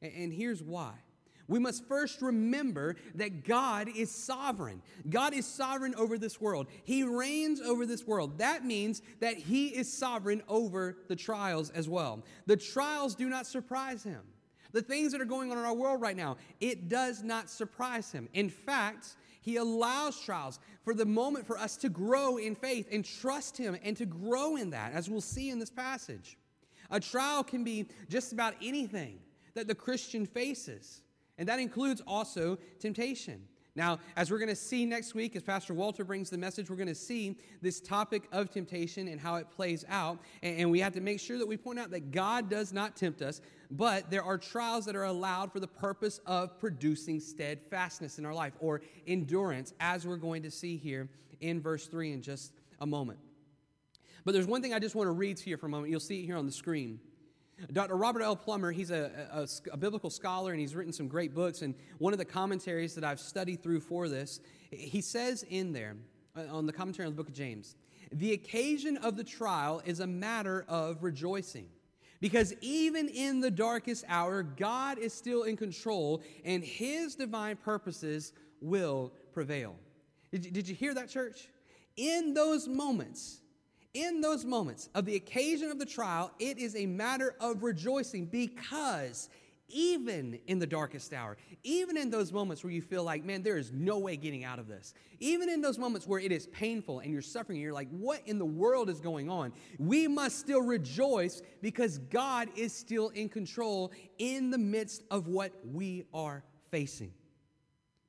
And 0.00 0.32
here's 0.32 0.62
why 0.62 0.94
we 1.50 1.58
must 1.58 1.84
first 1.86 2.22
remember 2.22 2.94
that 3.16 3.44
God 3.44 3.88
is 3.94 4.10
sovereign. 4.10 4.80
God 5.10 5.34
is 5.34 5.44
sovereign 5.44 5.96
over 5.96 6.16
this 6.16 6.40
world. 6.40 6.68
He 6.84 7.02
reigns 7.02 7.60
over 7.60 7.84
this 7.84 8.06
world. 8.06 8.38
That 8.38 8.64
means 8.64 9.02
that 9.18 9.36
He 9.36 9.66
is 9.66 9.92
sovereign 9.92 10.42
over 10.48 10.96
the 11.08 11.16
trials 11.16 11.70
as 11.70 11.88
well. 11.88 12.22
The 12.46 12.56
trials 12.56 13.16
do 13.16 13.28
not 13.28 13.48
surprise 13.48 14.04
Him. 14.04 14.20
The 14.72 14.80
things 14.80 15.10
that 15.10 15.20
are 15.20 15.26
going 15.26 15.50
on 15.50 15.58
in 15.58 15.64
our 15.64 15.74
world 15.74 16.00
right 16.00 16.16
now, 16.16 16.36
it 16.60 16.88
does 16.88 17.24
not 17.24 17.50
surprise 17.50 18.12
Him. 18.12 18.28
In 18.32 18.48
fact, 18.48 19.16
He 19.40 19.56
allows 19.56 20.20
trials 20.20 20.60
for 20.84 20.94
the 20.94 21.04
moment 21.04 21.48
for 21.48 21.58
us 21.58 21.76
to 21.78 21.88
grow 21.88 22.36
in 22.36 22.54
faith 22.54 22.86
and 22.92 23.04
trust 23.04 23.56
Him 23.56 23.76
and 23.82 23.96
to 23.96 24.06
grow 24.06 24.54
in 24.54 24.70
that, 24.70 24.92
as 24.92 25.10
we'll 25.10 25.20
see 25.20 25.50
in 25.50 25.58
this 25.58 25.70
passage. 25.70 26.38
A 26.92 27.00
trial 27.00 27.42
can 27.42 27.64
be 27.64 27.86
just 28.08 28.32
about 28.32 28.54
anything 28.62 29.18
that 29.54 29.66
the 29.66 29.74
Christian 29.74 30.26
faces, 30.26 31.02
and 31.40 31.48
that 31.48 31.58
includes 31.58 32.02
also 32.06 32.58
temptation. 32.78 33.42
Now, 33.74 33.98
as 34.14 34.30
we're 34.30 34.38
going 34.38 34.50
to 34.50 34.54
see 34.56 34.84
next 34.84 35.14
week, 35.14 35.34
as 35.36 35.42
Pastor 35.42 35.72
Walter 35.72 36.04
brings 36.04 36.28
the 36.28 36.36
message, 36.36 36.68
we're 36.68 36.76
going 36.76 36.86
to 36.88 36.94
see 36.94 37.38
this 37.62 37.80
topic 37.80 38.28
of 38.30 38.50
temptation 38.50 39.08
and 39.08 39.18
how 39.18 39.36
it 39.36 39.50
plays 39.50 39.84
out. 39.88 40.18
And, 40.42 40.70
we 40.70 40.80
have 40.80 40.92
to 40.92 41.00
make 41.00 41.18
sure 41.18 41.38
that 41.38 41.48
we 41.48 41.56
point 41.56 41.78
out 41.78 41.90
that 41.92 42.10
God 42.10 42.50
does 42.50 42.74
not 42.74 42.94
tempt 42.94 43.22
us, 43.22 43.40
but 43.70 44.10
there 44.10 44.22
are 44.22 44.36
trials 44.36 44.84
that 44.84 44.94
are 44.94 45.04
allowed 45.04 45.50
for 45.50 45.60
the 45.60 45.66
purpose 45.66 46.20
of 46.26 46.58
producing 46.58 47.20
steadfastness 47.20 48.18
in 48.18 48.26
our 48.26 48.34
life 48.34 48.52
or 48.60 48.82
endurance, 49.06 49.72
as 49.80 50.06
we're 50.06 50.16
going 50.16 50.42
to 50.42 50.50
see 50.50 50.76
here 50.76 51.08
in 51.40 51.58
verse 51.62 51.86
3 51.86 52.12
in 52.12 52.20
just 52.20 52.52
a 52.80 52.86
moment. 52.86 53.18
But 54.26 54.32
there's 54.32 54.46
one 54.46 54.60
thing 54.60 54.74
I 54.74 54.78
just 54.78 54.94
want 54.94 55.06
to 55.06 55.12
read 55.12 55.38
to 55.38 55.48
you 55.48 55.56
for 55.56 55.66
a 55.66 55.70
moment. 55.70 55.90
You'll 55.90 56.00
see 56.00 56.20
it 56.20 56.26
here 56.26 56.36
on 56.36 56.44
the 56.44 56.52
screen. 56.52 57.00
Dr. 57.72 57.96
Robert 57.96 58.22
L. 58.22 58.36
Plummer, 58.36 58.72
he's 58.72 58.90
a, 58.90 59.10
a, 59.32 59.72
a, 59.72 59.76
biblical 59.76 60.10
scholar 60.10 60.52
and 60.52 60.60
he's 60.60 60.74
written 60.74 60.92
some 60.92 61.08
great 61.08 61.34
books. 61.34 61.62
And 61.62 61.74
one 61.98 62.12
of 62.12 62.18
the 62.18 62.24
commentaries 62.24 62.94
that 62.94 63.04
I've 63.04 63.20
studied 63.20 63.62
through 63.62 63.80
for 63.80 64.08
this, 64.08 64.40
he 64.70 65.00
says 65.00 65.44
in 65.48 65.72
there, 65.72 65.96
uh, 66.36 66.44
on 66.50 66.66
the 66.66 66.72
commentary 66.72 67.06
on 67.06 67.12
the 67.12 67.16
book 67.16 67.28
of 67.28 67.34
James, 67.34 67.76
the 68.12 68.32
occasion 68.32 68.96
of 68.98 69.16
the 69.16 69.24
trial 69.24 69.82
is 69.84 70.00
a 70.00 70.06
matter 70.06 70.64
of 70.68 71.02
rejoicing. 71.02 71.68
Because 72.20 72.54
even 72.60 73.08
in 73.08 73.40
the 73.40 73.50
darkest 73.50 74.04
hour, 74.08 74.42
God 74.42 74.98
is 74.98 75.14
still 75.14 75.44
in 75.44 75.56
control 75.56 76.22
and 76.44 76.62
his 76.62 77.14
divine 77.14 77.56
purposes 77.56 78.32
will 78.60 79.12
prevail. 79.32 79.76
Did 80.30 80.44
you, 80.44 80.50
did 80.50 80.68
you 80.68 80.74
hear 80.74 80.94
that, 80.94 81.08
church? 81.08 81.48
In 81.96 82.34
those 82.34 82.68
moments, 82.68 83.40
in 83.94 84.20
those 84.20 84.44
moments 84.44 84.88
of 84.94 85.04
the 85.04 85.16
occasion 85.16 85.70
of 85.70 85.78
the 85.78 85.86
trial, 85.86 86.30
it 86.38 86.58
is 86.58 86.76
a 86.76 86.86
matter 86.86 87.34
of 87.40 87.62
rejoicing 87.62 88.26
because 88.26 89.28
even 89.72 90.38
in 90.46 90.58
the 90.58 90.66
darkest 90.66 91.12
hour, 91.12 91.36
even 91.62 91.96
in 91.96 92.10
those 92.10 92.32
moments 92.32 92.64
where 92.64 92.72
you 92.72 92.82
feel 92.82 93.04
like, 93.04 93.24
man, 93.24 93.42
there 93.42 93.56
is 93.56 93.72
no 93.72 93.98
way 93.98 94.16
getting 94.16 94.44
out 94.44 94.58
of 94.58 94.66
this, 94.66 94.94
even 95.20 95.48
in 95.48 95.60
those 95.60 95.78
moments 95.78 96.06
where 96.06 96.20
it 96.20 96.32
is 96.32 96.46
painful 96.48 97.00
and 97.00 97.12
you're 97.12 97.22
suffering 97.22 97.58
and 97.58 97.62
you're 97.62 97.72
like, 97.72 97.88
what 97.90 98.20
in 98.26 98.38
the 98.38 98.44
world 98.44 98.90
is 98.90 99.00
going 99.00 99.30
on? 99.30 99.52
We 99.78 100.08
must 100.08 100.38
still 100.38 100.62
rejoice 100.62 101.42
because 101.62 101.98
God 101.98 102.48
is 102.56 102.72
still 102.72 103.10
in 103.10 103.28
control 103.28 103.92
in 104.18 104.50
the 104.50 104.58
midst 104.58 105.04
of 105.10 105.28
what 105.28 105.52
we 105.64 106.04
are 106.12 106.42
facing. 106.70 107.12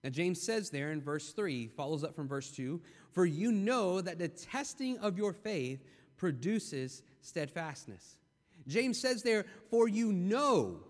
Now, 0.04 0.10
James 0.10 0.42
says 0.42 0.72
there 0.72 0.92
in 0.92 1.02
verse 1.02 1.32
3, 1.32 1.68
follows 1.68 2.04
up 2.04 2.16
from 2.16 2.28
verse 2.28 2.50
2 2.52 2.82
For 3.12 3.26
you 3.26 3.52
know 3.52 4.02
that 4.02 4.20
the 4.20 4.30
testing 4.30 4.98
of 5.00 5.18
your 5.18 5.34
faith 5.34 5.84
produces 6.18 7.04
steadfastness. 7.22 8.18
James 8.68 9.00
says 9.00 9.24
there, 9.24 9.46
For 9.70 9.88
you 9.88 10.14
know. 10.14 10.82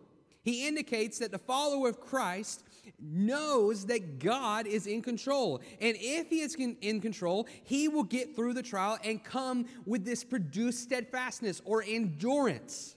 He 0.44 0.68
indicates 0.68 1.20
that 1.20 1.32
the 1.32 1.38
follower 1.38 1.88
of 1.90 2.00
Christ 2.00 2.64
knows 3.00 3.86
that 3.86 4.20
God 4.20 4.66
is 4.66 4.88
in 4.88 5.02
control. 5.02 5.62
And 5.80 5.96
if 6.00 6.30
he 6.30 6.42
is 6.42 6.56
in 6.56 7.00
control, 7.00 7.48
he 7.64 7.88
will 7.88 8.04
get 8.04 8.36
through 8.36 8.54
the 8.54 8.64
trial 8.64 8.98
and 9.04 9.24
come 9.24 9.66
with 9.86 10.04
this 10.04 10.24
produced 10.24 10.82
steadfastness 10.82 11.62
or 11.64 11.84
endurance. 11.84 12.96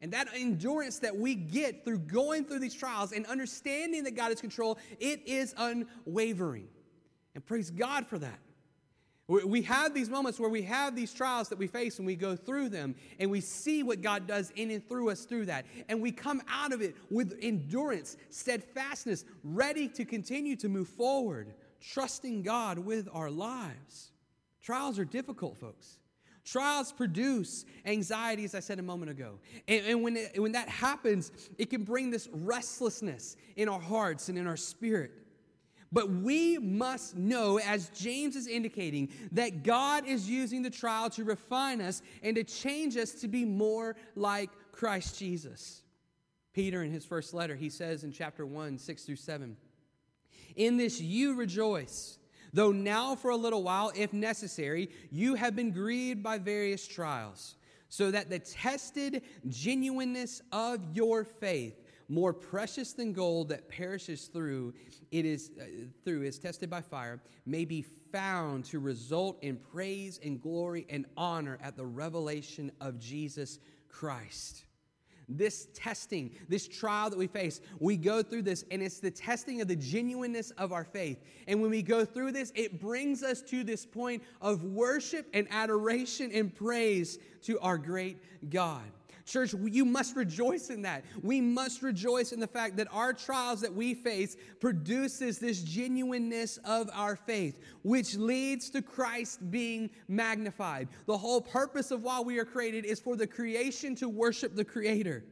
And 0.00 0.12
that 0.12 0.28
endurance 0.34 1.00
that 1.00 1.16
we 1.16 1.34
get 1.34 1.84
through 1.84 1.98
going 1.98 2.44
through 2.44 2.60
these 2.60 2.74
trials 2.74 3.10
and 3.10 3.26
understanding 3.26 4.04
that 4.04 4.14
God 4.14 4.30
is 4.30 4.40
control, 4.40 4.78
it 5.00 5.26
is 5.26 5.54
unwavering. 5.58 6.68
And 7.34 7.44
praise 7.44 7.70
God 7.70 8.06
for 8.06 8.18
that. 8.18 8.38
We 9.28 9.60
have 9.62 9.92
these 9.92 10.08
moments 10.08 10.40
where 10.40 10.48
we 10.48 10.62
have 10.62 10.96
these 10.96 11.12
trials 11.12 11.50
that 11.50 11.58
we 11.58 11.66
face 11.66 11.98
and 11.98 12.06
we 12.06 12.16
go 12.16 12.34
through 12.34 12.70
them 12.70 12.94
and 13.20 13.30
we 13.30 13.42
see 13.42 13.82
what 13.82 14.00
God 14.00 14.26
does 14.26 14.50
in 14.56 14.70
and 14.70 14.86
through 14.88 15.10
us 15.10 15.26
through 15.26 15.44
that. 15.46 15.66
And 15.90 16.00
we 16.00 16.12
come 16.12 16.40
out 16.48 16.72
of 16.72 16.80
it 16.80 16.96
with 17.10 17.38
endurance, 17.42 18.16
steadfastness, 18.30 19.26
ready 19.44 19.86
to 19.88 20.06
continue 20.06 20.56
to 20.56 20.70
move 20.70 20.88
forward, 20.88 21.52
trusting 21.78 22.42
God 22.42 22.78
with 22.78 23.06
our 23.12 23.30
lives. 23.30 24.12
Trials 24.62 24.98
are 24.98 25.04
difficult, 25.04 25.58
folks. 25.58 25.98
Trials 26.42 26.90
produce 26.92 27.66
anxiety, 27.84 28.44
as 28.44 28.54
I 28.54 28.60
said 28.60 28.78
a 28.78 28.82
moment 28.82 29.10
ago. 29.10 29.38
And, 29.66 29.84
and 29.84 30.02
when, 30.02 30.16
it, 30.16 30.40
when 30.40 30.52
that 30.52 30.70
happens, 30.70 31.32
it 31.58 31.68
can 31.68 31.84
bring 31.84 32.10
this 32.10 32.30
restlessness 32.32 33.36
in 33.56 33.68
our 33.68 33.80
hearts 33.80 34.30
and 34.30 34.38
in 34.38 34.46
our 34.46 34.56
spirit. 34.56 35.10
But 35.90 36.10
we 36.10 36.58
must 36.58 37.16
know, 37.16 37.58
as 37.58 37.88
James 37.90 38.36
is 38.36 38.46
indicating, 38.46 39.08
that 39.32 39.62
God 39.62 40.06
is 40.06 40.28
using 40.28 40.62
the 40.62 40.70
trial 40.70 41.08
to 41.10 41.24
refine 41.24 41.80
us 41.80 42.02
and 42.22 42.36
to 42.36 42.44
change 42.44 42.96
us 42.96 43.12
to 43.20 43.28
be 43.28 43.44
more 43.44 43.96
like 44.14 44.50
Christ 44.72 45.18
Jesus. 45.18 45.82
Peter, 46.52 46.82
in 46.82 46.90
his 46.90 47.04
first 47.04 47.32
letter, 47.32 47.54
he 47.54 47.70
says 47.70 48.04
in 48.04 48.12
chapter 48.12 48.44
1, 48.44 48.78
6 48.78 49.04
through 49.04 49.16
7, 49.16 49.56
In 50.56 50.76
this 50.76 51.00
you 51.00 51.34
rejoice, 51.36 52.18
though 52.52 52.72
now 52.72 53.14
for 53.14 53.30
a 53.30 53.36
little 53.36 53.62
while, 53.62 53.92
if 53.94 54.12
necessary, 54.12 54.90
you 55.10 55.36
have 55.36 55.56
been 55.56 55.70
grieved 55.70 56.22
by 56.22 56.36
various 56.36 56.86
trials, 56.86 57.54
so 57.88 58.10
that 58.10 58.28
the 58.28 58.40
tested 58.40 59.22
genuineness 59.46 60.42
of 60.52 60.80
your 60.94 61.24
faith, 61.24 61.80
more 62.08 62.32
precious 62.32 62.92
than 62.92 63.12
gold 63.12 63.50
that 63.50 63.68
perishes 63.68 64.26
through 64.26 64.74
it 65.10 65.24
is 65.24 65.50
uh, 65.60 65.64
through 66.04 66.22
is 66.22 66.38
tested 66.38 66.70
by 66.70 66.80
fire 66.80 67.20
may 67.44 67.64
be 67.64 67.84
found 68.12 68.64
to 68.64 68.78
result 68.78 69.38
in 69.42 69.56
praise 69.56 70.18
and 70.24 70.40
glory 70.40 70.86
and 70.88 71.06
honor 71.16 71.58
at 71.62 71.76
the 71.76 71.84
revelation 71.84 72.72
of 72.80 72.98
Jesus 72.98 73.58
Christ. 73.88 74.64
This 75.30 75.68
testing, 75.74 76.30
this 76.48 76.66
trial 76.66 77.10
that 77.10 77.18
we 77.18 77.26
face, 77.26 77.60
we 77.80 77.98
go 77.98 78.22
through 78.22 78.42
this, 78.42 78.64
and 78.70 78.82
it's 78.82 78.98
the 78.98 79.10
testing 79.10 79.60
of 79.60 79.68
the 79.68 79.76
genuineness 79.76 80.52
of 80.52 80.72
our 80.72 80.84
faith. 80.84 81.22
And 81.46 81.60
when 81.60 81.70
we 81.70 81.82
go 81.82 82.06
through 82.06 82.32
this, 82.32 82.50
it 82.54 82.80
brings 82.80 83.22
us 83.22 83.42
to 83.42 83.62
this 83.62 83.84
point 83.84 84.22
of 84.40 84.64
worship 84.64 85.26
and 85.34 85.46
adoration 85.50 86.30
and 86.32 86.54
praise 86.54 87.18
to 87.42 87.60
our 87.60 87.76
great 87.76 88.16
God. 88.48 88.90
Church, 89.28 89.54
you 89.66 89.84
must 89.84 90.16
rejoice 90.16 90.70
in 90.70 90.80
that. 90.82 91.04
We 91.22 91.42
must 91.42 91.82
rejoice 91.82 92.32
in 92.32 92.40
the 92.40 92.46
fact 92.46 92.78
that 92.78 92.88
our 92.90 93.12
trials 93.12 93.60
that 93.60 93.74
we 93.74 93.92
face 93.92 94.38
produces 94.58 95.38
this 95.38 95.62
genuineness 95.62 96.56
of 96.64 96.88
our 96.94 97.14
faith, 97.14 97.60
which 97.82 98.16
leads 98.16 98.70
to 98.70 98.80
Christ 98.80 99.50
being 99.50 99.90
magnified. 100.08 100.88
The 101.06 101.18
whole 101.18 101.42
purpose 101.42 101.90
of 101.90 102.02
why 102.02 102.20
we 102.20 102.38
are 102.38 102.46
created 102.46 102.86
is 102.86 103.00
for 103.00 103.16
the 103.16 103.26
creation 103.26 103.94
to 103.96 104.08
worship 104.08 104.56
the 104.56 104.64
Creator. 104.64 105.24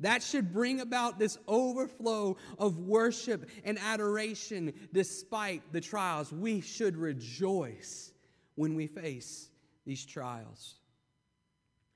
That 0.00 0.20
should 0.20 0.52
bring 0.52 0.80
about 0.80 1.20
this 1.20 1.38
overflow 1.46 2.36
of 2.58 2.80
worship 2.80 3.48
and 3.62 3.78
adoration 3.78 4.72
despite 4.92 5.72
the 5.72 5.80
trials. 5.80 6.32
We 6.32 6.60
should 6.60 6.96
rejoice 6.96 8.12
when 8.56 8.74
we 8.74 8.88
face 8.88 9.48
these 9.86 10.04
trials. 10.04 10.74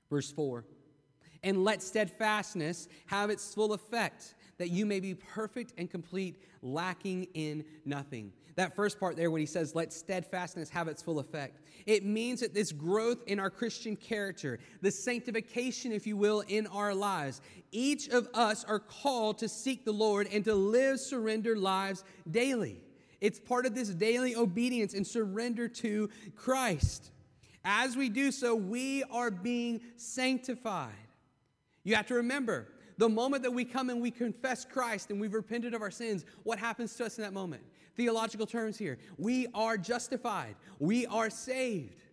Verse 0.09 0.31
4 0.31 0.63
and 1.43 1.63
let 1.63 1.81
steadfastness 1.81 2.87
have 3.07 3.29
its 3.29 3.53
full 3.53 3.73
effect, 3.73 4.35
that 4.57 4.69
you 4.69 4.85
may 4.85 4.99
be 4.99 5.13
perfect 5.13 5.73
and 5.77 5.89
complete, 5.89 6.43
lacking 6.61 7.27
in 7.33 7.63
nothing. 7.85 8.31
That 8.55 8.75
first 8.75 8.99
part 8.99 9.15
there, 9.15 9.29
when 9.29 9.39
he 9.39 9.45
says, 9.45 9.75
let 9.75 9.93
steadfastness 9.93 10.69
have 10.71 10.87
its 10.87 11.03
full 11.03 11.19
effect, 11.19 11.61
it 11.85 12.03
means 12.03 12.39
that 12.39 12.55
this 12.55 12.71
growth 12.71 13.19
in 13.27 13.39
our 13.39 13.51
Christian 13.51 13.95
character, 13.95 14.57
the 14.81 14.89
sanctification, 14.89 15.91
if 15.91 16.07
you 16.07 16.17
will, 16.17 16.41
in 16.47 16.65
our 16.67 16.95
lives, 16.95 17.39
each 17.71 18.09
of 18.09 18.27
us 18.33 18.63
are 18.63 18.79
called 18.79 19.37
to 19.37 19.47
seek 19.47 19.85
the 19.85 19.91
Lord 19.91 20.27
and 20.33 20.43
to 20.45 20.55
live 20.55 20.99
surrendered 20.99 21.59
lives 21.59 22.03
daily. 22.31 22.81
It's 23.21 23.39
part 23.39 23.67
of 23.67 23.75
this 23.75 23.89
daily 23.89 24.35
obedience 24.35 24.95
and 24.95 25.05
surrender 25.05 25.67
to 25.67 26.09
Christ. 26.35 27.11
As 27.63 27.95
we 27.95 28.09
do 28.09 28.31
so, 28.31 28.55
we 28.55 29.03
are 29.11 29.29
being 29.29 29.81
sanctified. 29.97 30.93
You 31.87 31.95
have 31.95 32.07
to 32.07 32.15
remember 32.15 32.67
the 32.97 33.07
moment 33.07 33.43
that 33.43 33.51
we 33.51 33.63
come 33.63 33.89
and 33.89 34.01
we 34.01 34.11
confess 34.11 34.65
Christ 34.65 35.09
and 35.09 35.21
we've 35.21 35.33
repented 35.33 35.73
of 35.73 35.81
our 35.81 35.89
sins, 35.89 36.25
what 36.43 36.59
happens 36.59 36.93
to 36.95 37.05
us 37.05 37.17
in 37.17 37.23
that 37.23 37.31
moment? 37.31 37.63
Theological 37.95 38.45
terms 38.45 38.77
here. 38.77 38.97
We 39.17 39.47
are 39.53 39.77
justified, 39.77 40.57
we 40.79 41.05
are 41.05 41.29
saved, 41.29 42.03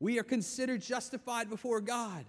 we 0.00 0.18
are 0.18 0.22
considered 0.22 0.82
justified 0.82 1.48
before 1.48 1.80
God. 1.80 2.26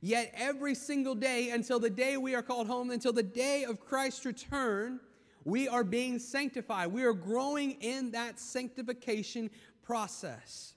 Yet 0.00 0.32
every 0.34 0.74
single 0.74 1.14
day 1.14 1.50
until 1.50 1.78
the 1.78 1.88
day 1.88 2.16
we 2.16 2.34
are 2.34 2.42
called 2.42 2.66
home, 2.66 2.90
until 2.90 3.12
the 3.12 3.22
day 3.22 3.62
of 3.62 3.78
Christ's 3.78 4.24
return, 4.24 4.98
we 5.44 5.68
are 5.68 5.84
being 5.84 6.18
sanctified. 6.18 6.88
We 6.88 7.04
are 7.04 7.12
growing 7.12 7.80
in 7.80 8.10
that 8.10 8.40
sanctification 8.40 9.50
process. 9.84 10.74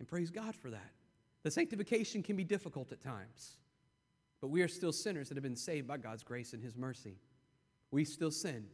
And 0.00 0.08
praise 0.08 0.30
God 0.30 0.56
for 0.56 0.70
that. 0.70 0.90
The 1.44 1.52
sanctification 1.52 2.24
can 2.24 2.34
be 2.34 2.42
difficult 2.42 2.90
at 2.90 3.00
times. 3.00 3.59
But 4.40 4.48
we 4.48 4.62
are 4.62 4.68
still 4.68 4.92
sinners 4.92 5.28
that 5.28 5.36
have 5.36 5.42
been 5.42 5.56
saved 5.56 5.86
by 5.86 5.98
God's 5.98 6.22
grace 6.22 6.52
and 6.52 6.62
His 6.62 6.76
mercy. 6.76 7.16
We 7.90 8.04
still 8.04 8.30
sin. 8.30 8.66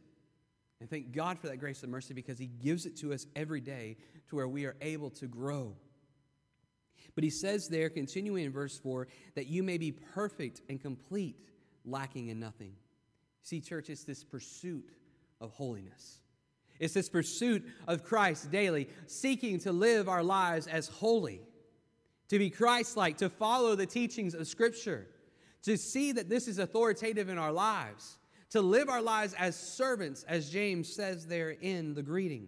And 0.79 0.89
thank 0.89 1.11
God 1.11 1.39
for 1.39 1.47
that 1.47 1.57
grace 1.57 1.83
and 1.83 1.91
mercy 1.91 2.13
because 2.13 2.37
He 2.37 2.47
gives 2.47 2.85
it 2.85 2.97
to 2.97 3.13
us 3.13 3.25
every 3.35 3.61
day 3.61 3.97
to 4.29 4.35
where 4.35 4.47
we 4.47 4.65
are 4.65 4.75
able 4.81 5.09
to 5.11 5.27
grow. 5.27 5.75
But 7.17 7.23
he 7.23 7.31
says 7.31 7.67
there, 7.67 7.89
continuing 7.89 8.45
in 8.45 8.51
verse 8.51 8.77
4, 8.77 9.07
that 9.33 9.47
you 9.47 9.63
may 9.63 9.79
be 9.79 9.91
perfect 9.91 10.61
and 10.69 10.79
complete, 10.79 11.35
lacking 11.83 12.27
in 12.27 12.39
nothing. 12.39 12.73
See, 13.41 13.59
church, 13.59 13.89
it's 13.89 14.03
this 14.03 14.23
pursuit 14.23 14.91
of 15.41 15.51
holiness. 15.51 16.19
It's 16.79 16.93
this 16.93 17.09
pursuit 17.09 17.67
of 17.87 18.03
Christ 18.03 18.51
daily, 18.51 18.87
seeking 19.07 19.59
to 19.61 19.71
live 19.71 20.07
our 20.07 20.21
lives 20.21 20.67
as 20.67 20.87
holy, 20.87 21.41
to 22.29 22.37
be 22.37 22.51
Christ 22.51 22.95
like, 22.95 23.17
to 23.17 23.29
follow 23.29 23.73
the 23.73 23.87
teachings 23.87 24.35
of 24.35 24.47
Scripture, 24.47 25.07
to 25.67 25.77
see 25.77 26.13
that 26.13 26.29
this 26.29 26.47
is 26.47 26.59
authoritative 26.59 27.27
in 27.27 27.37
our 27.37 27.51
lives, 27.51 28.17
to 28.51 28.61
live 28.61 28.87
our 28.87 29.01
lives 29.01 29.33
as 29.33 29.53
servants, 29.53 30.23
as 30.23 30.49
James 30.49 30.95
says 30.95 31.27
there 31.27 31.49
in 31.49 31.93
the 31.93 32.01
greeting. 32.01 32.47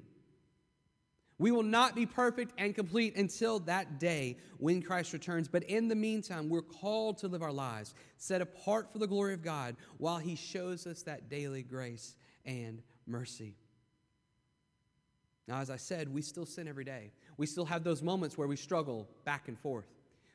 We 1.37 1.51
will 1.51 1.63
not 1.63 1.95
be 1.95 2.05
perfect 2.05 2.53
and 2.57 2.73
complete 2.73 3.17
until 3.17 3.59
that 3.59 3.99
day 3.99 4.37
when 4.57 4.81
Christ 4.81 5.11
returns. 5.11 5.49
But 5.49 5.63
in 5.63 5.89
the 5.89 5.95
meantime, 5.95 6.47
we're 6.47 6.61
called 6.61 7.17
to 7.17 7.27
live 7.27 7.43
our 7.43 7.51
lives 7.51 7.93
set 8.15 8.41
apart 8.41 8.93
for 8.93 8.99
the 8.99 9.07
glory 9.07 9.33
of 9.33 9.43
God 9.43 9.75
while 9.97 10.17
He 10.17 10.35
shows 10.37 10.87
us 10.87 11.01
that 11.01 11.29
daily 11.29 11.61
grace 11.61 12.15
and 12.45 12.81
mercy. 13.05 13.57
Now, 15.45 15.59
as 15.59 15.69
I 15.69 15.77
said, 15.77 16.07
we 16.07 16.21
still 16.21 16.45
sin 16.45 16.69
every 16.69 16.85
day. 16.85 17.11
We 17.35 17.47
still 17.47 17.65
have 17.65 17.83
those 17.83 18.01
moments 18.01 18.37
where 18.37 18.47
we 18.47 18.55
struggle 18.55 19.09
back 19.25 19.49
and 19.49 19.59
forth. 19.59 19.87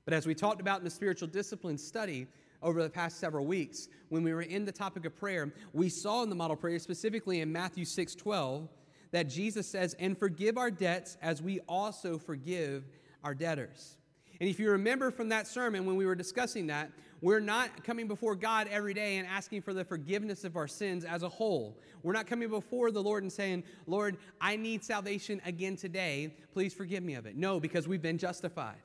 But 0.05 0.13
as 0.13 0.27
we 0.27 0.35
talked 0.35 0.61
about 0.61 0.81
in 0.81 0.85
the 0.85 0.91
spiritual 0.91 1.29
discipline 1.29 1.79
study 1.79 2.27
over 2.65 2.83
the 2.83 2.91
past 2.91 3.21
several 3.21 3.45
weeks, 3.45 3.89
when 4.09 4.25
we 4.25 4.33
were 4.33 4.43
in 4.43 4.65
the 4.65 4.73
topic 4.73 5.05
of 5.05 5.15
prayer, 5.15 5.53
we 5.73 5.89
saw 5.89 6.23
in 6.23 6.31
the 6.31 6.35
model 6.35 6.57
prayer, 6.57 6.79
specifically 6.81 7.41
in 7.41 7.53
Matthew 7.53 7.85
6 7.85 8.15
12, 8.17 8.69
that 9.13 9.29
Jesus 9.29 9.69
says, 9.69 9.95
and 10.01 10.19
forgive 10.19 10.59
our 10.59 10.71
debts 10.71 11.17
as 11.23 11.41
we 11.41 11.61
also 11.69 12.19
forgive 12.19 12.85
our 13.23 13.35
debtors. 13.35 13.97
And 14.41 14.49
if 14.49 14.59
you 14.59 14.71
remember 14.71 15.13
from 15.13 15.29
that 15.29 15.47
sermon 15.47 15.87
when 15.87 15.95
we 15.95 16.07
were 16.07 16.17
discussing 16.17 16.67
that, 16.67 16.91
we're 17.21 17.41
not 17.41 17.85
coming 17.85 18.09
before 18.09 18.35
God 18.35 18.69
every 18.71 18.93
day 18.93 19.17
and 19.17 19.27
asking 19.27 19.63
for 19.63 19.73
the 19.73 19.85
forgiveness 19.85 20.45
of 20.45 20.57
our 20.57 20.67
sins 20.67 21.05
as 21.05 21.23
a 21.23 21.29
whole. 21.29 21.79
We're 22.03 22.13
not 22.13 22.27
coming 22.27 22.51
before 22.51 22.91
the 22.91 23.03
Lord 23.03 23.23
and 23.23 23.33
saying, 23.33 23.63
Lord, 23.87 24.19
I 24.41 24.57
need 24.57 24.85
salvation 24.85 25.41
again 25.47 25.77
today. 25.77 26.35
Please 26.53 26.75
forgive 26.75 27.03
me 27.03 27.15
of 27.15 27.25
it. 27.25 27.37
No, 27.37 27.61
because 27.61 27.89
we've 27.89 28.03
been 28.03 28.19
justified. 28.19 28.77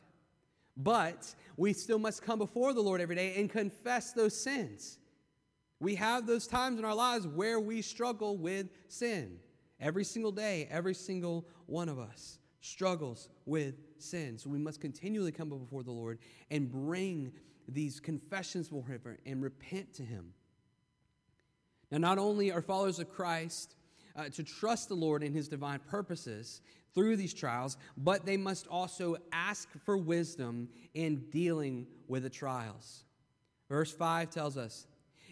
But 0.81 1.35
we 1.57 1.73
still 1.73 1.99
must 1.99 2.21
come 2.21 2.39
before 2.39 2.73
the 2.73 2.81
Lord 2.81 3.01
every 3.01 3.15
day 3.15 3.35
and 3.37 3.49
confess 3.49 4.13
those 4.13 4.33
sins. 4.33 4.97
We 5.81 5.95
have 5.95 6.25
those 6.25 6.47
times 6.47 6.79
in 6.79 6.85
our 6.85 6.95
lives 6.95 7.27
where 7.27 7.59
we 7.59 7.81
struggle 7.81 8.37
with 8.37 8.67
sin. 8.87 9.39
Every 9.79 10.05
single 10.05 10.31
day, 10.31 10.67
every 10.71 10.93
single 10.93 11.45
one 11.65 11.89
of 11.89 11.99
us 11.99 12.39
struggles 12.61 13.29
with 13.45 13.75
sin. 13.97 14.37
So 14.37 14.49
we 14.49 14.57
must 14.57 14.79
continually 14.79 15.31
come 15.31 15.49
before 15.49 15.83
the 15.83 15.91
Lord 15.91 16.19
and 16.49 16.71
bring 16.71 17.33
these 17.67 17.99
confessions 17.99 18.69
before 18.69 18.87
Him 18.87 19.17
and 19.25 19.43
repent 19.43 19.93
to 19.95 20.03
Him. 20.03 20.33
Now, 21.91 21.97
not 21.97 22.17
only 22.17 22.51
are 22.51 22.61
followers 22.61 22.99
of 22.99 23.09
Christ 23.09 23.75
uh, 24.15 24.29
to 24.29 24.43
trust 24.43 24.89
the 24.89 24.95
Lord 24.95 25.23
in 25.23 25.33
His 25.33 25.47
divine 25.47 25.79
purposes 25.89 26.61
through 26.93 27.15
these 27.15 27.33
trials, 27.33 27.77
but 27.97 28.25
they 28.25 28.37
must 28.37 28.67
also 28.67 29.17
ask 29.31 29.69
for 29.85 29.97
wisdom 29.97 30.69
in 30.93 31.25
dealing 31.29 31.87
with 32.07 32.23
the 32.23 32.29
trials. 32.29 33.03
Verse 33.69 33.91
5 33.91 34.29
tells 34.29 34.57
us 34.57 34.87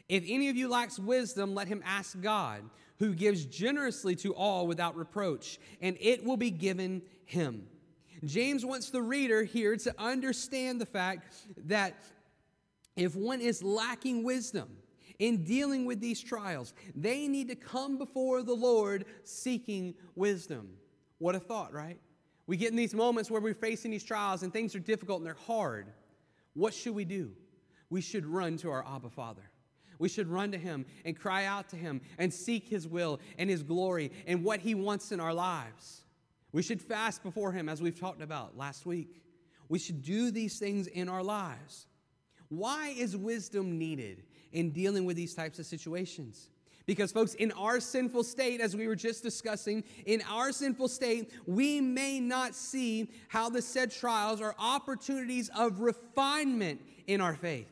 If 0.08 0.24
any 0.28 0.50
of 0.50 0.56
you 0.56 0.70
lacks 0.70 1.00
wisdom, 1.00 1.56
let 1.56 1.68
him 1.68 1.82
ask 1.86 2.20
God 2.22 2.64
who 3.00 3.14
gives 3.14 3.46
generously 3.46 4.16
to 4.16 4.34
all 4.34 4.68
without 4.68 4.96
reproach, 4.96 5.60
and 5.82 5.98
it 6.00 6.24
will 6.24 6.38
be 6.38 6.52
given 6.52 7.02
him. 7.26 7.68
James 8.24 8.66
wants 8.66 8.90
the 8.90 9.02
reader 9.02 9.44
here 9.44 9.78
to 9.78 9.94
understand 10.00 10.82
the 10.82 10.86
fact 10.86 11.36
that 11.66 11.94
if 12.96 13.16
one 13.16 13.42
is 13.42 13.62
lacking 13.62 14.24
wisdom 14.24 14.70
in 15.20 15.44
dealing 15.44 15.86
with 15.86 16.00
these 16.00 16.20
trials, 16.20 16.74
they 16.96 17.28
need 17.28 17.48
to 17.50 17.56
come 17.56 17.98
before 17.98 18.42
the 18.42 18.56
Lord 18.56 19.06
seeking 19.24 19.94
wisdom. 20.16 20.70
What 21.19 21.36
a 21.36 21.39
thought, 21.39 21.74
right? 21.74 22.00
We 22.45 22.57
get 22.57 22.71
in 22.71 22.77
these 22.77 22.93
moments 22.93 23.30
where 23.30 23.41
we're 23.41 23.53
facing 23.53 23.91
these 23.91 24.03
trials 24.03 24.43
and 24.43 24.53
things 24.53 24.75
are 24.75 24.80
difficult 24.80 25.19
and 25.19 25.27
they're 25.27 25.36
hard. 25.45 25.88
What 26.53 26.73
should 26.73 26.95
we 26.95 27.06
do? 27.06 27.32
We 27.89 28.01
should 28.01 28.25
run 28.25 28.58
to 28.58 28.71
our 28.71 28.86
Abba 28.88 29.10
Father. 29.10 29.49
We 29.99 30.10
should 30.10 30.27
run 30.27 30.51
to 30.51 30.58
Him 30.58 30.86
and 31.06 31.17
cry 31.17 31.45
out 31.45 31.69
to 31.69 31.75
Him 31.75 32.01
and 32.17 32.34
seek 32.34 32.67
His 32.67 32.88
will 32.88 33.19
and 33.38 33.49
His 33.49 33.63
glory 33.63 34.12
and 34.27 34.43
what 34.43 34.60
He 34.60 34.75
wants 34.75 35.12
in 35.12 35.19
our 35.19 35.34
lives. 35.34 36.03
We 36.51 36.62
should 36.63 36.82
fast 36.82 37.23
before 37.23 37.51
Him, 37.51 37.67
as 37.67 37.82
we've 37.82 37.99
talked 37.99 38.21
about 38.21 38.58
last 38.58 38.86
week. 38.86 39.21
We 39.69 39.80
should 39.80 40.01
do 40.01 40.32
these 40.32 40.60
things 40.60 40.88
in 40.88 41.10
our 41.10 41.23
lives. 41.23 41.88
Why 42.49 42.89
is 42.97 43.17
wisdom 43.17 43.77
needed 43.77 44.23
in 44.53 44.71
dealing 44.71 45.06
with 45.06 45.17
these 45.17 45.34
types 45.34 45.60
of 45.60 45.65
situations? 45.65 46.49
Because, 46.88 47.12
folks, 47.12 47.34
in 47.34 47.52
our 47.52 47.82
sinful 47.82 48.23
state, 48.23 48.62
as 48.62 48.76
we 48.76 48.88
were 48.88 48.95
just 48.95 49.21
discussing, 49.21 49.84
in 50.06 50.23
our 50.30 50.54
sinful 50.54 50.88
state, 50.88 51.32
we 51.45 51.82
may 51.82 52.21
not 52.21 52.56
see 52.56 53.12
how 53.28 53.50
the 53.50 53.62
said 53.62 53.91
trials 53.91 54.39
are 54.41 54.56
opportunities 54.58 55.50
of 55.50 55.82
refinement 55.82 56.82
in 57.06 57.19
our 57.19 57.36
faith. 57.36 57.67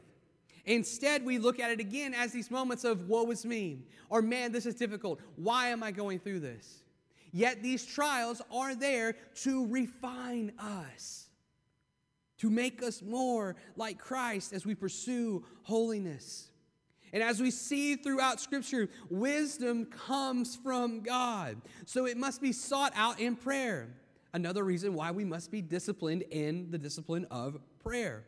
Instead, 0.65 1.23
we 1.23 1.38
look 1.38 1.62
at 1.62 1.71
it 1.71 1.80
again 1.80 2.13
as 2.13 2.34
these 2.34 2.51
moments 2.51 2.84
of 2.84 3.08
woe 3.08 3.32
is 3.32 3.45
me, 3.45 3.80
or 4.10 4.21
man, 4.21 4.51
this 4.51 4.65
is 4.65 4.75
difficult. 4.75 5.21
Why 5.38 5.69
am 5.69 5.82
I 5.82 5.91
going 5.91 6.19
through 6.19 6.41
this? 6.41 6.84
Yet 7.32 7.63
these 7.63 7.86
trials 7.86 8.41
are 8.51 8.75
there 8.75 9.15
to 9.43 9.65
refine 9.67 10.51
us, 10.60 11.30
to 12.39 12.49
make 12.49 12.84
us 12.84 13.01
more 13.01 13.56
like 13.78 13.97
Christ 13.97 14.51
as 14.51 14.65
we 14.65 14.75
pursue 14.75 15.45
holiness. 15.63 16.49
And 17.15 17.23
as 17.23 17.39
we 17.39 17.49
see 17.49 17.95
throughout 17.95 18.41
Scripture, 18.41 18.89
wisdom 19.10 19.86
comes 19.86 20.58
from 20.58 20.99
God. 20.99 21.56
So 21.86 22.06
it 22.06 22.17
must 22.17 22.41
be 22.41 22.51
sought 22.51 22.91
out 22.93 23.21
in 23.21 23.38
prayer. 23.38 23.88
Another 24.34 24.65
reason 24.65 24.93
why 24.93 25.12
we 25.12 25.23
must 25.23 25.49
be 25.49 25.62
disciplined 25.62 26.23
in 26.30 26.69
the 26.71 26.78
discipline 26.78 27.25
of 27.32 27.58
prayer. 27.82 28.25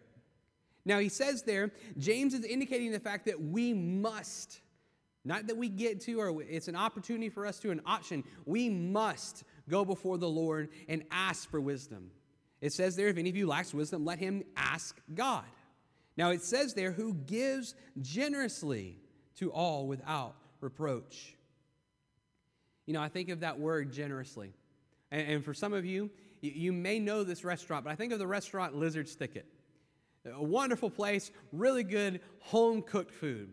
Now, 0.85 0.99
he 0.99 1.09
says 1.09 1.43
there, 1.43 1.73
James 1.97 2.33
is 2.33 2.45
indicating 2.45 2.93
the 2.93 2.99
fact 3.01 3.25
that 3.25 3.41
we 3.41 3.73
must, 3.73 4.61
not 5.25 5.47
that 5.47 5.57
we 5.57 5.67
get 5.67 5.99
to, 6.03 6.21
or 6.21 6.41
it's 6.41 6.69
an 6.69 6.77
opportunity 6.77 7.27
for 7.27 7.45
us 7.45 7.59
to, 7.59 7.71
an 7.71 7.81
option. 7.85 8.23
We 8.45 8.69
must 8.69 9.43
go 9.67 9.83
before 9.83 10.17
the 10.17 10.29
Lord 10.29 10.69
and 10.87 11.03
ask 11.11 11.51
for 11.51 11.59
wisdom. 11.59 12.09
It 12.61 12.71
says 12.71 12.95
there, 12.95 13.09
if 13.09 13.17
any 13.17 13.29
of 13.29 13.35
you 13.35 13.47
lacks 13.47 13.73
wisdom, 13.73 14.05
let 14.05 14.17
him 14.17 14.45
ask 14.55 14.97
God. 15.13 15.43
Now, 16.17 16.31
it 16.31 16.41
says 16.41 16.73
there, 16.73 16.91
who 16.91 17.13
gives 17.13 17.75
generously 18.01 18.97
to 19.35 19.51
all 19.51 19.87
without 19.87 20.35
reproach. 20.61 21.35
You 22.85 22.93
know, 22.93 23.01
I 23.01 23.09
think 23.09 23.29
of 23.29 23.41
that 23.41 23.59
word 23.59 23.91
generously. 23.91 24.53
And, 25.11 25.27
and 25.27 25.45
for 25.45 25.53
some 25.53 25.73
of 25.73 25.85
you, 25.85 26.09
you, 26.41 26.51
you 26.51 26.73
may 26.73 26.99
know 26.99 27.23
this 27.23 27.43
restaurant, 27.43 27.85
but 27.85 27.91
I 27.91 27.95
think 27.95 28.13
of 28.13 28.19
the 28.19 28.27
restaurant 28.27 28.75
Lizard's 28.75 29.13
Thicket. 29.13 29.45
A 30.25 30.43
wonderful 30.43 30.89
place, 30.89 31.31
really 31.53 31.83
good 31.83 32.19
home 32.39 32.81
cooked 32.81 33.13
food. 33.13 33.49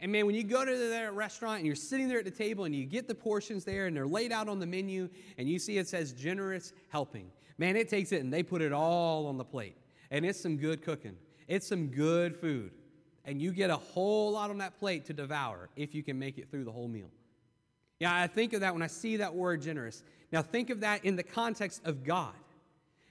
And 0.00 0.12
man, 0.12 0.26
when 0.26 0.34
you 0.34 0.42
go 0.42 0.64
to 0.64 0.76
that 0.88 1.14
restaurant 1.14 1.58
and 1.58 1.66
you're 1.66 1.74
sitting 1.74 2.08
there 2.08 2.18
at 2.18 2.24
the 2.24 2.30
table 2.30 2.64
and 2.64 2.74
you 2.74 2.84
get 2.84 3.08
the 3.08 3.14
portions 3.14 3.64
there 3.64 3.86
and 3.86 3.96
they're 3.96 4.06
laid 4.06 4.32
out 4.32 4.48
on 4.48 4.58
the 4.58 4.66
menu 4.66 5.08
and 5.38 5.48
you 5.48 5.58
see 5.58 5.78
it 5.78 5.88
says 5.88 6.12
generous 6.12 6.72
helping, 6.88 7.30
man, 7.58 7.76
it 7.76 7.88
takes 7.88 8.12
it 8.12 8.22
and 8.22 8.32
they 8.32 8.42
put 8.42 8.60
it 8.60 8.72
all 8.72 9.26
on 9.26 9.38
the 9.38 9.44
plate. 9.44 9.76
And 10.10 10.24
it's 10.24 10.40
some 10.40 10.56
good 10.56 10.82
cooking, 10.82 11.16
it's 11.48 11.66
some 11.66 11.88
good 11.88 12.36
food. 12.36 12.70
And 13.24 13.42
you 13.42 13.52
get 13.52 13.70
a 13.70 13.76
whole 13.76 14.32
lot 14.32 14.50
on 14.50 14.58
that 14.58 14.78
plate 14.78 15.04
to 15.06 15.12
devour 15.12 15.68
if 15.76 15.94
you 15.94 16.02
can 16.02 16.18
make 16.18 16.38
it 16.38 16.50
through 16.50 16.64
the 16.64 16.72
whole 16.72 16.88
meal. 16.88 17.10
Yeah, 17.98 18.14
I 18.14 18.26
think 18.26 18.52
of 18.52 18.60
that 18.60 18.72
when 18.72 18.82
I 18.82 18.86
see 18.86 19.16
that 19.16 19.34
word 19.34 19.62
generous. 19.62 20.02
Now, 20.30 20.42
think 20.42 20.70
of 20.70 20.80
that 20.80 21.04
in 21.04 21.16
the 21.16 21.22
context 21.22 21.80
of 21.84 22.04
God. 22.04 22.34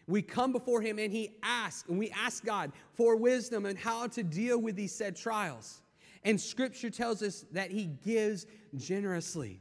We 0.07 0.21
come 0.21 0.51
before 0.51 0.81
him 0.81 0.99
and 0.99 1.11
he 1.11 1.31
asks, 1.41 1.89
and 1.89 1.97
we 1.97 2.11
ask 2.11 2.45
God 2.45 2.71
for 2.93 3.15
wisdom 3.15 3.65
and 3.65 3.77
how 3.77 4.07
to 4.07 4.23
deal 4.23 4.59
with 4.59 4.75
these 4.75 4.93
said 4.93 5.15
trials. 5.15 5.81
And 6.23 6.39
scripture 6.39 6.89
tells 6.89 7.23
us 7.23 7.45
that 7.51 7.71
he 7.71 7.85
gives 7.85 8.45
generously. 8.75 9.59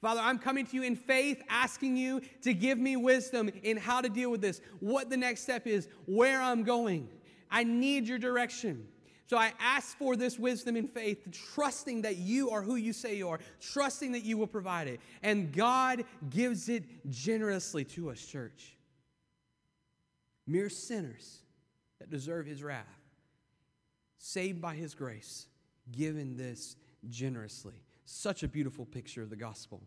Father, 0.00 0.20
I'm 0.20 0.38
coming 0.38 0.66
to 0.66 0.76
you 0.76 0.82
in 0.82 0.96
faith, 0.96 1.42
asking 1.48 1.96
you 1.96 2.20
to 2.42 2.52
give 2.52 2.78
me 2.78 2.96
wisdom 2.96 3.50
in 3.62 3.76
how 3.76 4.00
to 4.00 4.08
deal 4.08 4.30
with 4.30 4.40
this, 4.40 4.60
what 4.80 5.08
the 5.08 5.16
next 5.16 5.42
step 5.42 5.66
is, 5.66 5.88
where 6.06 6.42
I'm 6.42 6.62
going. 6.62 7.08
I 7.54 7.62
need 7.62 8.08
your 8.08 8.18
direction. 8.18 8.88
So 9.26 9.38
I 9.38 9.52
ask 9.58 9.96
for 9.96 10.16
this 10.16 10.38
wisdom 10.38 10.76
in 10.76 10.88
faith, 10.88 11.26
trusting 11.54 12.02
that 12.02 12.16
you 12.16 12.50
are 12.50 12.60
who 12.60 12.74
you 12.74 12.92
say 12.92 13.16
you 13.16 13.28
are, 13.28 13.38
trusting 13.60 14.12
that 14.12 14.24
you 14.24 14.36
will 14.36 14.46
provide 14.46 14.88
it. 14.88 15.00
And 15.22 15.52
God 15.52 16.04
gives 16.28 16.68
it 16.68 16.84
generously 17.08 17.84
to 17.84 18.10
us, 18.10 18.22
church 18.24 18.76
mere 20.46 20.68
sinners 20.68 21.38
that 21.98 22.10
deserve 22.10 22.44
his 22.44 22.62
wrath, 22.62 23.00
saved 24.18 24.60
by 24.60 24.74
his 24.74 24.94
grace, 24.94 25.46
given 25.90 26.36
this 26.36 26.76
generously. 27.08 27.74
Such 28.04 28.42
a 28.42 28.48
beautiful 28.48 28.84
picture 28.84 29.22
of 29.22 29.30
the 29.30 29.36
gospel. 29.36 29.80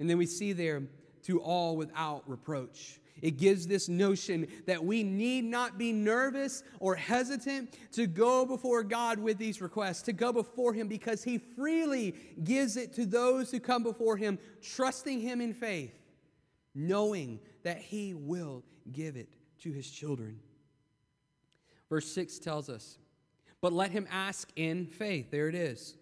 And 0.00 0.10
then 0.10 0.18
we 0.18 0.26
see 0.26 0.52
there, 0.52 0.82
to 1.24 1.40
all 1.40 1.76
without 1.76 2.28
reproach. 2.28 2.98
It 3.20 3.36
gives 3.36 3.66
this 3.66 3.88
notion 3.88 4.48
that 4.66 4.84
we 4.84 5.02
need 5.02 5.44
not 5.44 5.78
be 5.78 5.92
nervous 5.92 6.62
or 6.80 6.94
hesitant 6.94 7.76
to 7.92 8.06
go 8.06 8.44
before 8.46 8.82
God 8.82 9.18
with 9.18 9.38
these 9.38 9.60
requests, 9.60 10.02
to 10.02 10.12
go 10.12 10.32
before 10.32 10.72
Him 10.72 10.88
because 10.88 11.22
He 11.22 11.38
freely 11.38 12.14
gives 12.42 12.76
it 12.76 12.92
to 12.94 13.06
those 13.06 13.50
who 13.50 13.60
come 13.60 13.82
before 13.82 14.16
Him, 14.16 14.38
trusting 14.62 15.20
Him 15.20 15.40
in 15.40 15.52
faith, 15.52 15.94
knowing 16.74 17.38
that 17.62 17.78
He 17.78 18.14
will 18.14 18.64
give 18.90 19.16
it 19.16 19.28
to 19.60 19.70
His 19.70 19.88
children. 19.88 20.40
Verse 21.92 22.10
6 22.10 22.38
tells 22.38 22.70
us, 22.70 22.96
But 23.60 23.74
let 23.74 23.90
him 23.90 24.08
ask 24.10 24.50
in 24.56 24.86
faith. 24.86 25.30
There 25.30 25.50
it 25.50 25.54
is. 25.54 25.94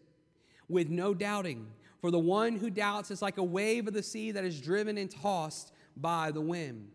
With 0.68 0.88
no 0.88 1.14
doubting. 1.14 1.66
For 2.00 2.12
the 2.12 2.18
one 2.20 2.54
who 2.54 2.70
doubts 2.70 3.10
is 3.10 3.20
like 3.20 3.38
a 3.38 3.42
wave 3.42 3.88
of 3.88 3.92
the 3.92 4.02
sea 4.04 4.30
that 4.30 4.44
is 4.44 4.60
driven 4.60 4.96
and 4.96 5.10
tossed 5.10 5.72
by 5.96 6.30
the 6.30 6.40
wind. 6.40 6.92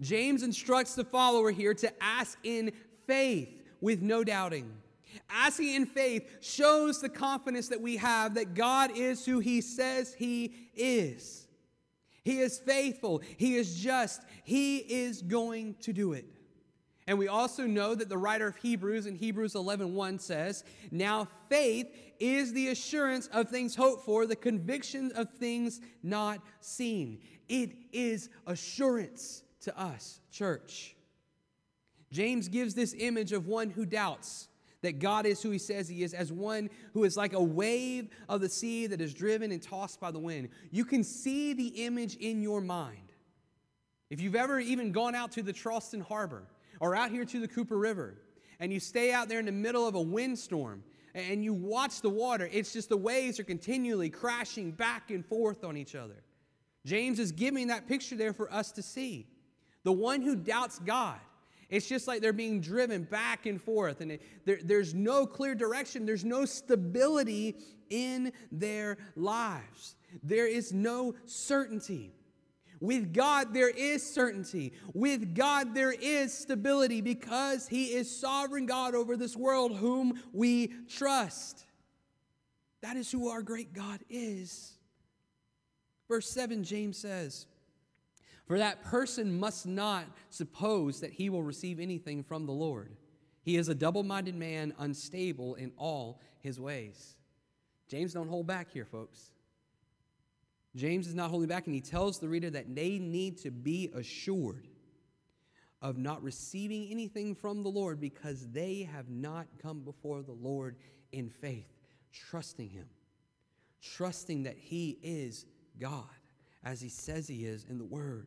James 0.00 0.42
instructs 0.42 0.94
the 0.94 1.04
follower 1.04 1.50
here 1.50 1.74
to 1.74 1.92
ask 2.02 2.38
in 2.44 2.72
faith 3.06 3.62
with 3.80 4.02
no 4.02 4.24
doubting. 4.24 4.72
Asking 5.30 5.74
in 5.74 5.86
faith 5.86 6.28
shows 6.40 7.00
the 7.00 7.08
confidence 7.08 7.68
that 7.68 7.80
we 7.80 7.96
have 7.96 8.34
that 8.34 8.54
God 8.54 8.96
is 8.96 9.24
who 9.24 9.40
He 9.40 9.60
says 9.60 10.14
He 10.14 10.54
is. 10.74 11.46
He 12.24 12.40
is 12.40 12.58
faithful, 12.58 13.22
He 13.36 13.56
is 13.56 13.80
just, 13.80 14.22
He 14.44 14.78
is 14.78 15.22
going 15.22 15.74
to 15.80 15.92
do 15.92 16.12
it. 16.12 16.26
And 17.06 17.18
we 17.18 17.26
also 17.26 17.66
know 17.66 17.94
that 17.94 18.10
the 18.10 18.18
writer 18.18 18.48
of 18.48 18.56
Hebrews 18.56 19.06
in 19.06 19.16
Hebrews 19.16 19.54
11:1 19.54 19.92
1 19.94 20.18
says, 20.18 20.62
"Now 20.90 21.26
faith 21.48 21.86
is 22.20 22.52
the 22.52 22.68
assurance 22.68 23.28
of 23.28 23.48
things 23.48 23.74
hoped 23.74 24.04
for, 24.04 24.26
the 24.26 24.36
conviction 24.36 25.10
of 25.12 25.30
things 25.30 25.80
not 26.02 26.44
seen." 26.60 27.22
It 27.48 27.72
is 27.92 28.28
assurance 28.46 29.42
to 29.68 29.80
us, 29.80 30.20
church. 30.30 30.96
James 32.10 32.48
gives 32.48 32.74
this 32.74 32.94
image 32.98 33.32
of 33.32 33.46
one 33.46 33.70
who 33.70 33.84
doubts 33.84 34.48
that 34.80 34.98
God 34.98 35.26
is 35.26 35.42
who 35.42 35.50
he 35.50 35.58
says 35.58 35.88
he 35.88 36.02
is, 36.02 36.14
as 36.14 36.32
one 36.32 36.70
who 36.94 37.04
is 37.04 37.16
like 37.16 37.32
a 37.32 37.42
wave 37.42 38.08
of 38.28 38.40
the 38.40 38.48
sea 38.48 38.86
that 38.86 39.00
is 39.00 39.12
driven 39.12 39.50
and 39.50 39.62
tossed 39.62 40.00
by 40.00 40.10
the 40.10 40.18
wind. 40.18 40.48
You 40.70 40.84
can 40.84 41.02
see 41.02 41.52
the 41.52 41.84
image 41.84 42.16
in 42.16 42.42
your 42.42 42.60
mind. 42.60 43.12
If 44.10 44.20
you've 44.20 44.36
ever 44.36 44.60
even 44.60 44.92
gone 44.92 45.14
out 45.14 45.32
to 45.32 45.42
the 45.42 45.52
Charleston 45.52 46.00
Harbor 46.00 46.44
or 46.80 46.94
out 46.94 47.10
here 47.10 47.24
to 47.24 47.40
the 47.40 47.48
Cooper 47.48 47.76
River, 47.76 48.22
and 48.60 48.72
you 48.72 48.80
stay 48.80 49.12
out 49.12 49.28
there 49.28 49.38
in 49.38 49.46
the 49.46 49.52
middle 49.52 49.86
of 49.86 49.94
a 49.94 50.00
windstorm 50.00 50.82
and 51.14 51.42
you 51.42 51.52
watch 51.52 52.00
the 52.00 52.10
water, 52.10 52.48
it's 52.52 52.72
just 52.72 52.88
the 52.88 52.96
waves 52.96 53.40
are 53.40 53.44
continually 53.44 54.10
crashing 54.10 54.70
back 54.70 55.10
and 55.10 55.26
forth 55.26 55.64
on 55.64 55.76
each 55.76 55.94
other. 55.94 56.22
James 56.86 57.18
is 57.18 57.32
giving 57.32 57.66
that 57.68 57.86
picture 57.86 58.16
there 58.16 58.32
for 58.32 58.52
us 58.52 58.72
to 58.72 58.82
see. 58.82 59.26
The 59.88 59.92
one 59.92 60.20
who 60.20 60.36
doubts 60.36 60.78
God, 60.80 61.18
it's 61.70 61.88
just 61.88 62.06
like 62.06 62.20
they're 62.20 62.34
being 62.34 62.60
driven 62.60 63.04
back 63.04 63.46
and 63.46 63.58
forth, 63.58 64.02
and 64.02 64.12
it, 64.12 64.22
there, 64.44 64.58
there's 64.62 64.92
no 64.92 65.24
clear 65.24 65.54
direction, 65.54 66.04
there's 66.04 66.26
no 66.26 66.44
stability 66.44 67.56
in 67.88 68.30
their 68.52 68.98
lives, 69.16 69.96
there 70.22 70.46
is 70.46 70.74
no 70.74 71.14
certainty. 71.24 72.12
With 72.80 73.14
God, 73.14 73.54
there 73.54 73.70
is 73.70 74.02
certainty. 74.02 74.74
With 74.92 75.34
God, 75.34 75.74
there 75.74 75.92
is 75.92 76.36
stability 76.36 77.00
because 77.00 77.66
He 77.66 77.86
is 77.86 78.14
sovereign 78.14 78.66
God 78.66 78.94
over 78.94 79.16
this 79.16 79.38
world, 79.38 79.74
whom 79.74 80.22
we 80.34 80.66
trust. 80.86 81.64
That 82.82 82.98
is 82.98 83.10
who 83.10 83.30
our 83.30 83.40
great 83.40 83.72
God 83.72 84.00
is. 84.10 84.74
Verse 86.08 86.28
7, 86.28 86.62
James 86.62 86.98
says, 86.98 87.46
For 88.48 88.58
that 88.58 88.82
person 88.82 89.38
must 89.38 89.66
not 89.66 90.06
suppose 90.30 91.00
that 91.00 91.12
he 91.12 91.28
will 91.28 91.42
receive 91.42 91.78
anything 91.78 92.24
from 92.24 92.46
the 92.46 92.52
Lord. 92.52 92.96
He 93.42 93.56
is 93.56 93.68
a 93.68 93.74
double 93.74 94.02
minded 94.02 94.34
man, 94.34 94.72
unstable 94.78 95.54
in 95.54 95.70
all 95.76 96.20
his 96.40 96.58
ways. 96.58 97.16
James 97.88 98.14
don't 98.14 98.28
hold 98.28 98.46
back 98.46 98.70
here, 98.70 98.86
folks. 98.86 99.32
James 100.74 101.06
is 101.06 101.14
not 101.14 101.30
holding 101.30 101.48
back, 101.48 101.66
and 101.66 101.74
he 101.74 101.80
tells 101.80 102.18
the 102.18 102.28
reader 102.28 102.48
that 102.50 102.74
they 102.74 102.98
need 102.98 103.36
to 103.38 103.50
be 103.50 103.90
assured 103.94 104.66
of 105.82 105.98
not 105.98 106.22
receiving 106.22 106.88
anything 106.90 107.34
from 107.34 107.62
the 107.62 107.68
Lord 107.68 108.00
because 108.00 108.48
they 108.48 108.88
have 108.90 109.08
not 109.10 109.46
come 109.62 109.80
before 109.80 110.22
the 110.22 110.32
Lord 110.32 110.76
in 111.12 111.28
faith, 111.28 111.68
trusting 112.12 112.70
Him, 112.70 112.88
trusting 113.82 114.42
that 114.44 114.56
He 114.56 114.98
is 115.02 115.46
God, 115.78 116.04
as 116.64 116.80
He 116.80 116.88
says 116.88 117.28
He 117.28 117.44
is 117.44 117.64
in 117.68 117.78
the 117.78 117.84
Word. 117.84 118.26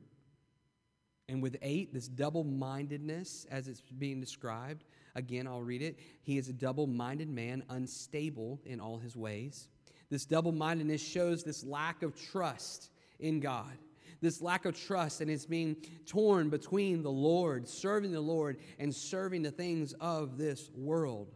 And 1.31 1.41
with 1.41 1.55
eight, 1.61 1.93
this 1.93 2.09
double 2.09 2.43
mindedness, 2.43 3.47
as 3.49 3.69
it's 3.69 3.79
being 3.79 4.19
described, 4.19 4.83
again, 5.15 5.47
I'll 5.47 5.61
read 5.61 5.81
it. 5.81 5.97
He 6.23 6.37
is 6.37 6.49
a 6.49 6.53
double 6.53 6.87
minded 6.87 7.29
man, 7.29 7.63
unstable 7.69 8.59
in 8.65 8.81
all 8.81 8.97
his 8.97 9.15
ways. 9.15 9.69
This 10.09 10.25
double 10.25 10.51
mindedness 10.51 11.01
shows 11.01 11.41
this 11.41 11.63
lack 11.63 12.03
of 12.03 12.21
trust 12.21 12.89
in 13.21 13.39
God. 13.39 13.71
This 14.19 14.41
lack 14.41 14.65
of 14.65 14.77
trust, 14.77 15.21
and 15.21 15.31
it's 15.31 15.45
being 15.45 15.77
torn 16.05 16.49
between 16.49 17.01
the 17.01 17.09
Lord, 17.09 17.65
serving 17.65 18.11
the 18.11 18.19
Lord, 18.19 18.57
and 18.77 18.93
serving 18.93 19.41
the 19.41 19.51
things 19.51 19.93
of 20.01 20.37
this 20.37 20.69
world. 20.75 21.33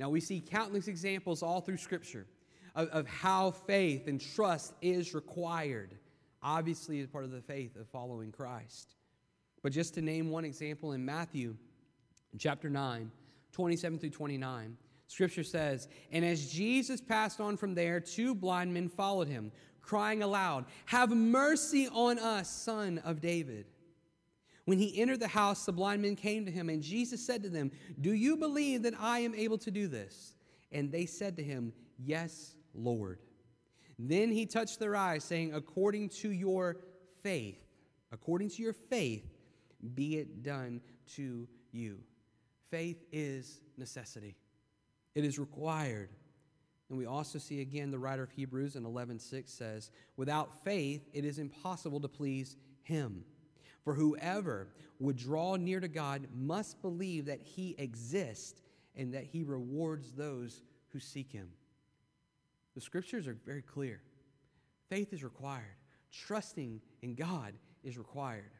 Now, 0.00 0.10
we 0.10 0.18
see 0.18 0.40
countless 0.40 0.88
examples 0.88 1.40
all 1.40 1.60
through 1.60 1.76
Scripture 1.76 2.26
of, 2.74 2.88
of 2.88 3.06
how 3.06 3.52
faith 3.52 4.08
and 4.08 4.20
trust 4.20 4.74
is 4.82 5.14
required, 5.14 5.94
obviously, 6.42 6.98
as 6.98 7.06
part 7.06 7.22
of 7.22 7.30
the 7.30 7.42
faith 7.42 7.76
of 7.76 7.86
following 7.90 8.32
Christ. 8.32 8.96
But 9.62 9.72
just 9.72 9.94
to 9.94 10.02
name 10.02 10.30
one 10.30 10.44
example 10.44 10.92
in 10.92 11.04
Matthew 11.04 11.56
chapter 12.38 12.70
9, 12.70 13.10
27 13.52 13.98
through 13.98 14.10
29, 14.10 14.76
Scripture 15.06 15.42
says, 15.42 15.88
And 16.12 16.24
as 16.24 16.50
Jesus 16.50 17.00
passed 17.00 17.40
on 17.40 17.56
from 17.56 17.74
there, 17.74 18.00
two 18.00 18.34
blind 18.34 18.72
men 18.72 18.88
followed 18.88 19.28
him, 19.28 19.52
crying 19.82 20.22
aloud, 20.22 20.66
Have 20.86 21.10
mercy 21.10 21.88
on 21.88 22.18
us, 22.18 22.48
son 22.48 22.98
of 23.04 23.20
David. 23.20 23.66
When 24.66 24.78
he 24.78 25.00
entered 25.00 25.20
the 25.20 25.28
house, 25.28 25.66
the 25.66 25.72
blind 25.72 26.02
men 26.02 26.14
came 26.14 26.46
to 26.46 26.52
him, 26.52 26.68
and 26.68 26.82
Jesus 26.82 27.26
said 27.26 27.42
to 27.42 27.48
them, 27.48 27.72
Do 28.00 28.14
you 28.14 28.36
believe 28.36 28.84
that 28.84 28.94
I 28.98 29.18
am 29.18 29.34
able 29.34 29.58
to 29.58 29.70
do 29.70 29.88
this? 29.88 30.36
And 30.70 30.92
they 30.92 31.06
said 31.06 31.36
to 31.36 31.42
him, 31.42 31.72
Yes, 31.98 32.54
Lord. 32.72 33.18
Then 33.98 34.30
he 34.30 34.46
touched 34.46 34.78
their 34.78 34.94
eyes, 34.96 35.24
saying, 35.24 35.52
According 35.52 36.10
to 36.20 36.30
your 36.30 36.76
faith, 37.22 37.58
according 38.12 38.50
to 38.50 38.62
your 38.62 38.72
faith, 38.72 39.28
be 39.94 40.16
it 40.16 40.42
done 40.42 40.80
to 41.14 41.48
you. 41.72 42.02
Faith 42.70 43.04
is 43.12 43.60
necessity. 43.76 44.36
It 45.14 45.24
is 45.24 45.38
required. 45.38 46.10
And 46.88 46.98
we 46.98 47.06
also 47.06 47.38
see 47.38 47.60
again 47.60 47.90
the 47.90 47.98
writer 47.98 48.22
of 48.22 48.30
Hebrews 48.30 48.76
in 48.76 48.84
11:6 48.84 49.52
says, 49.52 49.90
"Without 50.16 50.64
faith 50.64 51.08
it 51.12 51.24
is 51.24 51.38
impossible 51.38 52.00
to 52.00 52.08
please 52.08 52.56
him. 52.82 53.24
For 53.84 53.94
whoever 53.94 54.74
would 54.98 55.16
draw 55.16 55.56
near 55.56 55.80
to 55.80 55.88
God 55.88 56.28
must 56.34 56.82
believe 56.82 57.26
that 57.26 57.42
he 57.42 57.70
exists 57.78 58.60
and 58.94 59.14
that 59.14 59.24
he 59.24 59.42
rewards 59.42 60.12
those 60.12 60.62
who 60.88 61.00
seek 61.00 61.30
him." 61.30 61.56
The 62.74 62.80
scriptures 62.80 63.26
are 63.26 63.34
very 63.34 63.62
clear. 63.62 64.02
Faith 64.88 65.12
is 65.12 65.24
required. 65.24 65.76
Trusting 66.10 66.82
in 67.02 67.14
God 67.14 67.58
is 67.82 67.96
required. 67.96 68.52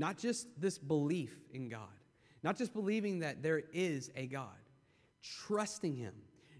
Not 0.00 0.16
just 0.16 0.48
this 0.58 0.78
belief 0.78 1.38
in 1.52 1.68
God, 1.68 1.82
not 2.42 2.56
just 2.56 2.72
believing 2.72 3.18
that 3.18 3.42
there 3.42 3.64
is 3.74 4.10
a 4.16 4.26
God, 4.26 4.56
trusting 5.22 5.94
Him, 5.94 6.14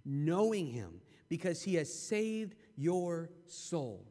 knowing 0.05 0.67
Him, 0.67 1.01
because 1.31 1.63
He 1.63 1.77
has 1.77 1.91
saved 1.91 2.55
your 2.77 3.31
soul. 3.47 4.05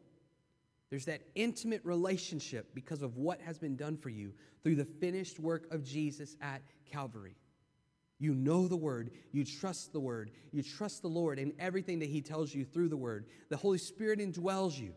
There's 0.90 1.06
that 1.06 1.22
intimate 1.36 1.82
relationship 1.84 2.74
because 2.74 3.04
of 3.04 3.18
what 3.18 3.40
has 3.42 3.60
been 3.60 3.76
done 3.76 3.98
for 3.98 4.10
you 4.10 4.34
through 4.64 4.78
the 4.78 4.86
finished 4.86 5.40
work 5.40 5.72
of 5.72 5.84
Jesus 5.84 6.36
at 6.42 6.64
Calvary. 6.92 7.36
You 8.18 8.34
know 8.34 8.68
the 8.68 8.78
Word, 8.78 9.12
you 9.32 9.46
trust 9.46 9.94
the 9.94 10.00
Word, 10.00 10.32
you 10.52 10.64
trust 10.64 11.04
the 11.04 11.08
Lord 11.08 11.38
in 11.38 11.54
everything 11.60 12.00
that 12.00 12.10
He 12.10 12.22
tells 12.22 12.56
you 12.56 12.66
through 12.66 12.90
the 12.90 12.98
Word. 12.98 13.28
The 13.50 13.58
Holy 13.58 13.78
Spirit 13.78 14.18
indwells 14.18 14.76
you 14.80 14.96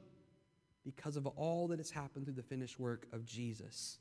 because 0.87 1.17
of 1.17 1.27
all 1.27 1.69
that 1.69 1.81
has 1.81 1.91
happened 1.91 2.25
through 2.25 2.37
the 2.37 2.43
finished 2.43 2.81
work 2.81 3.07
of 3.13 3.27
Jesus. 3.27 3.99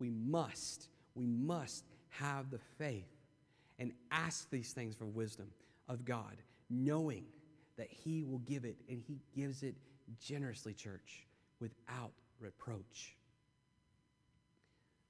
We 0.00 0.10
must, 0.10 0.88
we 1.14 1.26
must 1.26 1.84
have 2.08 2.50
the 2.50 2.58
faith 2.78 3.08
and 3.78 3.92
ask 4.10 4.50
these 4.50 4.72
things 4.72 4.96
for 4.96 5.04
wisdom 5.04 5.48
of 5.88 6.04
God, 6.04 6.36
knowing 6.68 7.24
that 7.76 7.88
He 7.90 8.24
will 8.24 8.38
give 8.38 8.64
it 8.64 8.76
and 8.88 9.00
He 9.06 9.20
gives 9.34 9.62
it 9.62 9.76
generously, 10.20 10.74
church, 10.74 11.26
without 11.60 12.12
reproach. 12.40 13.14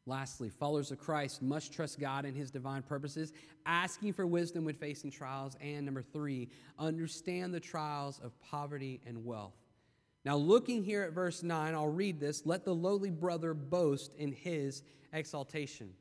Lastly, 0.07 0.49
followers 0.49 0.91
of 0.91 0.99
Christ 0.99 1.43
must 1.43 1.73
trust 1.73 2.01
God 2.01 2.25
and 2.25 2.37
His 2.37 2.51
divine 2.51 2.83
purposes, 2.83 3.33
asking 3.67 4.13
for 4.15 4.27
wisdom 4.27 4.65
when 4.65 4.75
facing 4.75 5.11
trials. 5.11 5.57
And 5.61 5.85
number 5.85 6.03
three, 6.03 6.49
understand 6.79 7.55
the 7.55 7.61
trials 7.61 8.21
of 8.23 8.33
poverty 8.41 9.01
and 9.07 9.25
wealth. 9.25 9.60
Now, 10.25 10.37
looking 10.37 10.85
here 10.85 11.03
at 11.03 11.13
verse 11.13 11.43
9, 11.43 11.75
I'll 11.75 11.89
read 11.89 12.21
this. 12.21 12.45
Let 12.45 12.65
the 12.65 12.75
lowly 12.75 13.11
brother 13.11 13.55
boast 13.55 14.15
in 14.15 14.33
his 14.33 14.83
exaltation. 15.13 15.95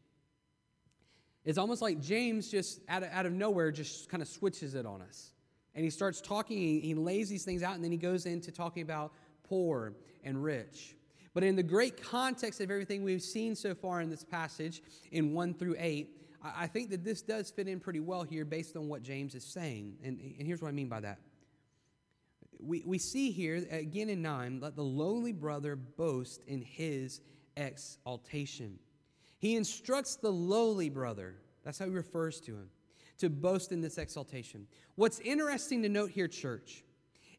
It's 1.46 1.58
almost 1.58 1.82
like 1.82 2.02
James 2.02 2.52
just 2.52 2.82
out 2.90 3.04
of, 3.04 3.10
out 3.12 3.26
of 3.26 3.32
nowhere 3.32 3.72
just 3.72 4.10
kind 4.10 4.22
of 4.22 4.28
switches 4.28 4.76
it 4.76 4.86
on 4.86 5.02
us. 5.02 5.32
And 5.74 5.84
he 5.84 5.90
starts 5.90 6.20
talking, 6.20 6.82
he 6.82 6.94
lays 6.94 7.30
these 7.30 7.46
things 7.46 7.64
out, 7.64 7.76
and 7.76 7.84
then 7.84 7.92
he 7.92 7.98
goes 7.98 8.26
into 8.26 8.52
talking 8.52 8.84
about 8.84 9.14
poor 9.44 9.94
and 10.24 10.44
rich. 10.44 10.96
But 11.34 11.44
in 11.44 11.56
the 11.56 11.64
great 11.64 12.02
context 12.04 12.60
of 12.60 12.70
everything 12.70 13.04
we've 13.04 13.22
seen 13.22 13.56
so 13.56 13.74
far 13.74 14.02
in 14.02 14.10
this 14.10 14.26
passage, 14.26 14.82
in 15.12 15.34
1 15.34 15.54
through 15.54 15.76
8, 15.78 16.10
I 16.44 16.68
think 16.68 16.90
that 16.90 17.04
this 17.04 17.22
does 17.22 17.52
fit 17.52 17.68
in 17.68 17.80
pretty 17.80 18.00
well 18.00 18.24
here 18.24 18.46
based 18.46 18.76
on 18.76 18.88
what 18.88 19.04
James 19.04 19.36
is 19.36 19.44
saying. 19.44 19.96
And, 20.04 20.20
and 20.38 20.48
here's 20.48 20.62
what 20.62 20.70
I 20.70 20.72
mean 20.72 20.90
by 20.90 21.02
that. 21.02 21.20
We, 22.60 22.84
we 22.86 22.98
see 22.98 23.32
here, 23.32 23.66
again 23.72 24.10
in 24.10 24.22
9, 24.22 24.60
let 24.60 24.76
the 24.76 24.84
lowly 24.84 25.32
brother 25.32 25.76
boast 25.76 26.44
in 26.46 26.62
his 26.62 27.22
exaltation. 27.56 28.80
He 29.40 29.56
instructs 29.56 30.18
the 30.18 30.32
lowly 30.32 30.90
brother, 30.90 31.36
that's 31.64 31.80
how 31.80 31.86
he 31.86 31.92
refers 31.92 32.42
to 32.42 32.52
him, 32.52 32.70
to 33.20 33.30
boast 33.30 33.72
in 33.72 33.82
this 33.82 33.98
exaltation. 33.98 34.68
What's 34.96 35.20
interesting 35.20 35.82
to 35.84 35.90
note 35.90 36.12
here, 36.12 36.28
church, 36.28 36.84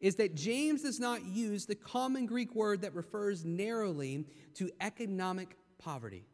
is 0.01 0.17
that 0.17 0.35
James 0.35 0.83
does 0.83 0.99
not 0.99 1.25
use 1.27 1.67
the 1.67 1.75
common 1.75 2.25
Greek 2.25 2.55
word 2.55 2.81
that 2.83 2.95
refers 2.95 3.45
narrowly 3.45 4.25
to 4.55 4.71
economic 4.81 5.57
poverty. 5.79 6.25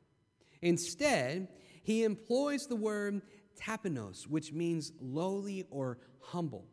Instead, 0.62 1.49
he 1.83 2.05
employs 2.05 2.66
the 2.66 2.77
word 2.77 3.22
tapeinos, 3.61 4.29
which 4.29 4.53
means 4.53 4.92
lowly 5.01 5.64
or 5.70 5.99
humble. 6.20 6.66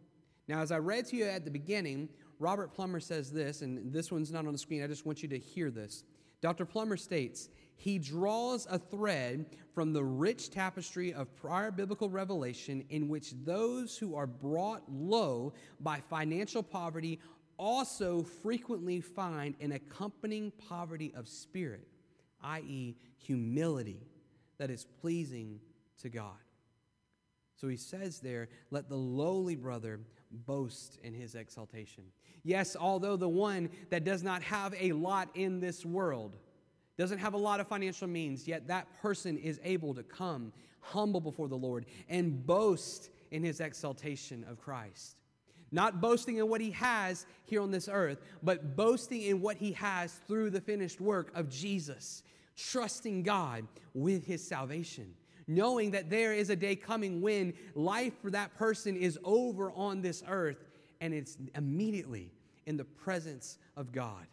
Now, 0.47 0.59
as 0.59 0.71
I 0.71 0.77
read 0.77 1.05
to 1.07 1.15
you 1.15 1.25
at 1.25 1.45
the 1.45 1.51
beginning, 1.51 2.09
Robert 2.39 2.73
Plummer 2.73 2.99
says 2.99 3.31
this, 3.31 3.61
and 3.61 3.93
this 3.93 4.11
one's 4.11 4.31
not 4.31 4.45
on 4.45 4.51
the 4.51 4.59
screen, 4.59 4.83
I 4.83 4.87
just 4.87 5.05
want 5.05 5.23
you 5.23 5.29
to 5.29 5.39
hear 5.39 5.71
this. 5.71 6.03
Dr. 6.41 6.65
Plummer 6.65 6.97
states, 6.97 7.49
he 7.77 7.97
draws 7.97 8.67
a 8.69 8.77
thread 8.77 9.45
from 9.73 9.93
the 9.93 10.03
rich 10.03 10.49
tapestry 10.49 11.13
of 11.13 11.33
prior 11.37 11.71
biblical 11.71 12.09
revelation 12.09 12.83
in 12.89 13.07
which 13.07 13.33
those 13.45 13.97
who 13.97 14.15
are 14.15 14.27
brought 14.27 14.83
low 14.91 15.53
by 15.79 16.01
financial 16.09 16.61
poverty 16.61 17.19
also 17.57 18.23
frequently 18.23 18.99
find 18.99 19.55
an 19.61 19.71
accompanying 19.71 20.51
poverty 20.51 21.13
of 21.15 21.29
spirit, 21.29 21.87
i.e., 22.43 22.95
humility 23.17 24.05
that 24.57 24.69
is 24.69 24.85
pleasing 25.01 25.59
to 26.01 26.09
God. 26.09 26.35
So 27.63 27.69
he 27.69 27.77
says 27.77 28.19
there, 28.19 28.49
let 28.71 28.89
the 28.89 28.97
lowly 28.97 29.55
brother 29.55 30.01
boast 30.45 30.99
in 31.01 31.13
his 31.13 31.33
exaltation. 31.33 32.03
Yes, 32.43 32.75
although 32.77 33.15
the 33.15 33.29
one 33.29 33.69
that 33.89 34.03
does 34.03 34.21
not 34.21 34.43
have 34.43 34.75
a 34.77 34.91
lot 34.91 35.29
in 35.33 35.61
this 35.61 35.85
world, 35.85 36.35
doesn't 36.97 37.19
have 37.19 37.35
a 37.35 37.37
lot 37.37 37.61
of 37.61 37.69
financial 37.69 38.09
means, 38.09 38.49
yet 38.49 38.67
that 38.67 39.01
person 39.01 39.37
is 39.37 39.61
able 39.63 39.93
to 39.93 40.03
come 40.03 40.51
humble 40.81 41.21
before 41.21 41.47
the 41.47 41.55
Lord 41.55 41.85
and 42.09 42.45
boast 42.45 43.11
in 43.31 43.45
his 43.45 43.61
exaltation 43.61 44.45
of 44.49 44.59
Christ. 44.59 45.15
Not 45.71 46.01
boasting 46.01 46.39
in 46.39 46.49
what 46.49 46.59
he 46.59 46.71
has 46.71 47.25
here 47.45 47.61
on 47.61 47.71
this 47.71 47.87
earth, 47.89 48.19
but 48.43 48.75
boasting 48.75 49.21
in 49.21 49.39
what 49.39 49.55
he 49.55 49.71
has 49.71 50.11
through 50.27 50.49
the 50.49 50.59
finished 50.59 50.99
work 50.99 51.31
of 51.33 51.47
Jesus, 51.49 52.23
trusting 52.57 53.23
God 53.23 53.65
with 53.93 54.25
his 54.25 54.45
salvation 54.45 55.13
knowing 55.47 55.91
that 55.91 56.09
there 56.09 56.33
is 56.33 56.49
a 56.49 56.55
day 56.55 56.75
coming 56.75 57.21
when 57.21 57.53
life 57.75 58.13
for 58.21 58.31
that 58.31 58.53
person 58.55 58.95
is 58.95 59.17
over 59.23 59.71
on 59.71 60.01
this 60.01 60.23
earth 60.27 60.63
and 61.01 61.13
it's 61.13 61.37
immediately 61.55 62.31
in 62.65 62.77
the 62.77 62.85
presence 62.85 63.57
of 63.75 63.91
God 63.91 64.27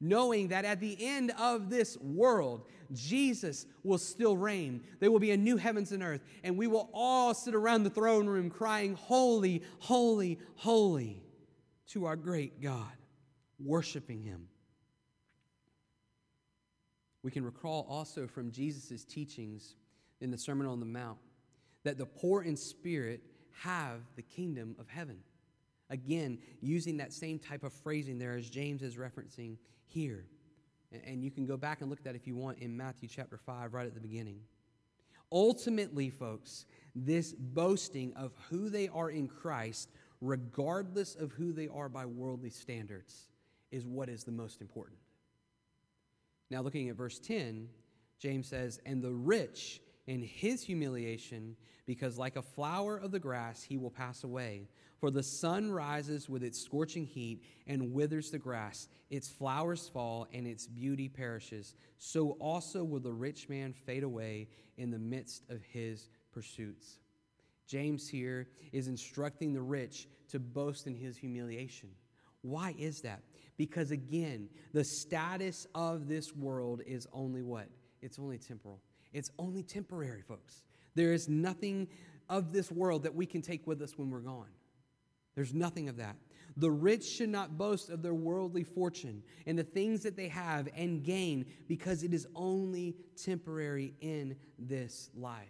knowing 0.00 0.48
that 0.48 0.64
at 0.64 0.80
the 0.80 0.96
end 0.98 1.30
of 1.38 1.68
this 1.68 1.96
world, 1.98 2.62
Jesus 2.92 3.66
will 3.84 3.98
still 3.98 4.36
reign. 4.36 4.82
There 4.98 5.10
will 5.10 5.18
be 5.18 5.32
a 5.32 5.36
new 5.36 5.58
heavens 5.58 5.92
and 5.92 6.02
earth, 6.02 6.22
and 6.42 6.56
we 6.56 6.66
will 6.66 6.88
all 6.94 7.34
sit 7.34 7.54
around 7.54 7.84
the 7.84 7.90
throne 7.90 8.26
room 8.26 8.50
crying, 8.50 8.94
Holy, 8.94 9.62
holy, 9.78 10.38
holy 10.56 11.22
to 11.88 12.06
our 12.06 12.16
great 12.16 12.62
God, 12.62 12.92
worshiping 13.58 14.22
Him. 14.22 14.48
We 17.22 17.30
can 17.30 17.44
recall 17.44 17.86
also 17.88 18.26
from 18.26 18.50
Jesus' 18.50 19.04
teachings 19.04 19.74
in 20.20 20.30
the 20.30 20.38
Sermon 20.38 20.66
on 20.66 20.80
the 20.80 20.86
Mount 20.86 21.18
that 21.84 21.98
the 21.98 22.06
poor 22.06 22.42
in 22.42 22.56
spirit 22.56 23.22
have 23.62 24.00
the 24.16 24.22
kingdom 24.22 24.76
of 24.78 24.88
heaven. 24.88 25.18
Again, 25.88 26.38
using 26.60 26.98
that 26.98 27.12
same 27.12 27.38
type 27.38 27.64
of 27.64 27.72
phrasing 27.72 28.18
there 28.18 28.36
as 28.36 28.48
James 28.48 28.82
is 28.82 28.96
referencing 28.96 29.56
here. 29.86 30.24
And 31.04 31.22
you 31.22 31.30
can 31.30 31.46
go 31.46 31.56
back 31.56 31.80
and 31.80 31.90
look 31.90 32.00
at 32.00 32.04
that 32.04 32.16
if 32.16 32.26
you 32.26 32.36
want 32.36 32.58
in 32.58 32.76
Matthew 32.76 33.08
chapter 33.08 33.38
5, 33.38 33.74
right 33.74 33.86
at 33.86 33.94
the 33.94 34.00
beginning. 34.00 34.40
Ultimately, 35.32 36.10
folks, 36.10 36.66
this 36.94 37.32
boasting 37.32 38.12
of 38.14 38.32
who 38.48 38.68
they 38.68 38.88
are 38.88 39.10
in 39.10 39.28
Christ, 39.28 39.90
regardless 40.20 41.14
of 41.14 41.32
who 41.32 41.52
they 41.52 41.68
are 41.68 41.88
by 41.88 42.06
worldly 42.06 42.50
standards, 42.50 43.28
is 43.70 43.86
what 43.86 44.08
is 44.08 44.24
the 44.24 44.32
most 44.32 44.60
important. 44.60 44.98
Now, 46.50 46.62
looking 46.62 46.88
at 46.88 46.96
verse 46.96 47.20
10, 47.20 47.68
James 48.18 48.48
says, 48.48 48.80
And 48.84 49.02
the 49.02 49.12
rich 49.12 49.80
in 50.10 50.22
his 50.22 50.64
humiliation, 50.64 51.54
because 51.86 52.18
like 52.18 52.34
a 52.34 52.42
flower 52.42 52.96
of 52.96 53.12
the 53.12 53.18
grass, 53.20 53.62
he 53.62 53.76
will 53.76 53.92
pass 53.92 54.24
away. 54.24 54.66
For 54.98 55.08
the 55.08 55.22
sun 55.22 55.70
rises 55.70 56.28
with 56.28 56.42
its 56.42 56.60
scorching 56.60 57.06
heat 57.06 57.44
and 57.68 57.92
withers 57.92 58.32
the 58.32 58.38
grass, 58.38 58.88
its 59.08 59.28
flowers 59.28 59.88
fall, 59.88 60.26
and 60.32 60.48
its 60.48 60.66
beauty 60.66 61.08
perishes. 61.08 61.76
So 61.98 62.32
also 62.40 62.82
will 62.82 62.98
the 62.98 63.12
rich 63.12 63.48
man 63.48 63.72
fade 63.72 64.02
away 64.02 64.48
in 64.78 64.90
the 64.90 64.98
midst 64.98 65.44
of 65.48 65.62
his 65.62 66.08
pursuits. 66.32 66.98
James 67.68 68.08
here 68.08 68.48
is 68.72 68.88
instructing 68.88 69.52
the 69.52 69.62
rich 69.62 70.08
to 70.30 70.40
boast 70.40 70.88
in 70.88 70.96
his 70.96 71.16
humiliation. 71.16 71.88
Why 72.42 72.74
is 72.76 73.00
that? 73.02 73.22
Because 73.56 73.92
again, 73.92 74.48
the 74.72 74.82
status 74.82 75.68
of 75.72 76.08
this 76.08 76.34
world 76.34 76.82
is 76.84 77.06
only 77.12 77.42
what? 77.42 77.68
It's 78.02 78.18
only 78.18 78.38
temporal. 78.38 78.80
It's 79.12 79.30
only 79.38 79.62
temporary, 79.62 80.22
folks. 80.22 80.62
There 80.94 81.12
is 81.12 81.28
nothing 81.28 81.88
of 82.28 82.52
this 82.52 82.70
world 82.70 83.02
that 83.02 83.14
we 83.14 83.26
can 83.26 83.42
take 83.42 83.66
with 83.66 83.82
us 83.82 83.96
when 83.96 84.10
we're 84.10 84.20
gone. 84.20 84.50
There's 85.34 85.54
nothing 85.54 85.88
of 85.88 85.96
that. 85.96 86.16
The 86.56 86.70
rich 86.70 87.04
should 87.04 87.28
not 87.28 87.56
boast 87.56 87.90
of 87.90 88.02
their 88.02 88.14
worldly 88.14 88.64
fortune 88.64 89.22
and 89.46 89.58
the 89.58 89.64
things 89.64 90.02
that 90.02 90.16
they 90.16 90.28
have 90.28 90.68
and 90.76 91.02
gain 91.02 91.46
because 91.68 92.02
it 92.02 92.12
is 92.12 92.26
only 92.34 92.96
temporary 93.16 93.94
in 94.00 94.36
this 94.58 95.10
life. 95.14 95.46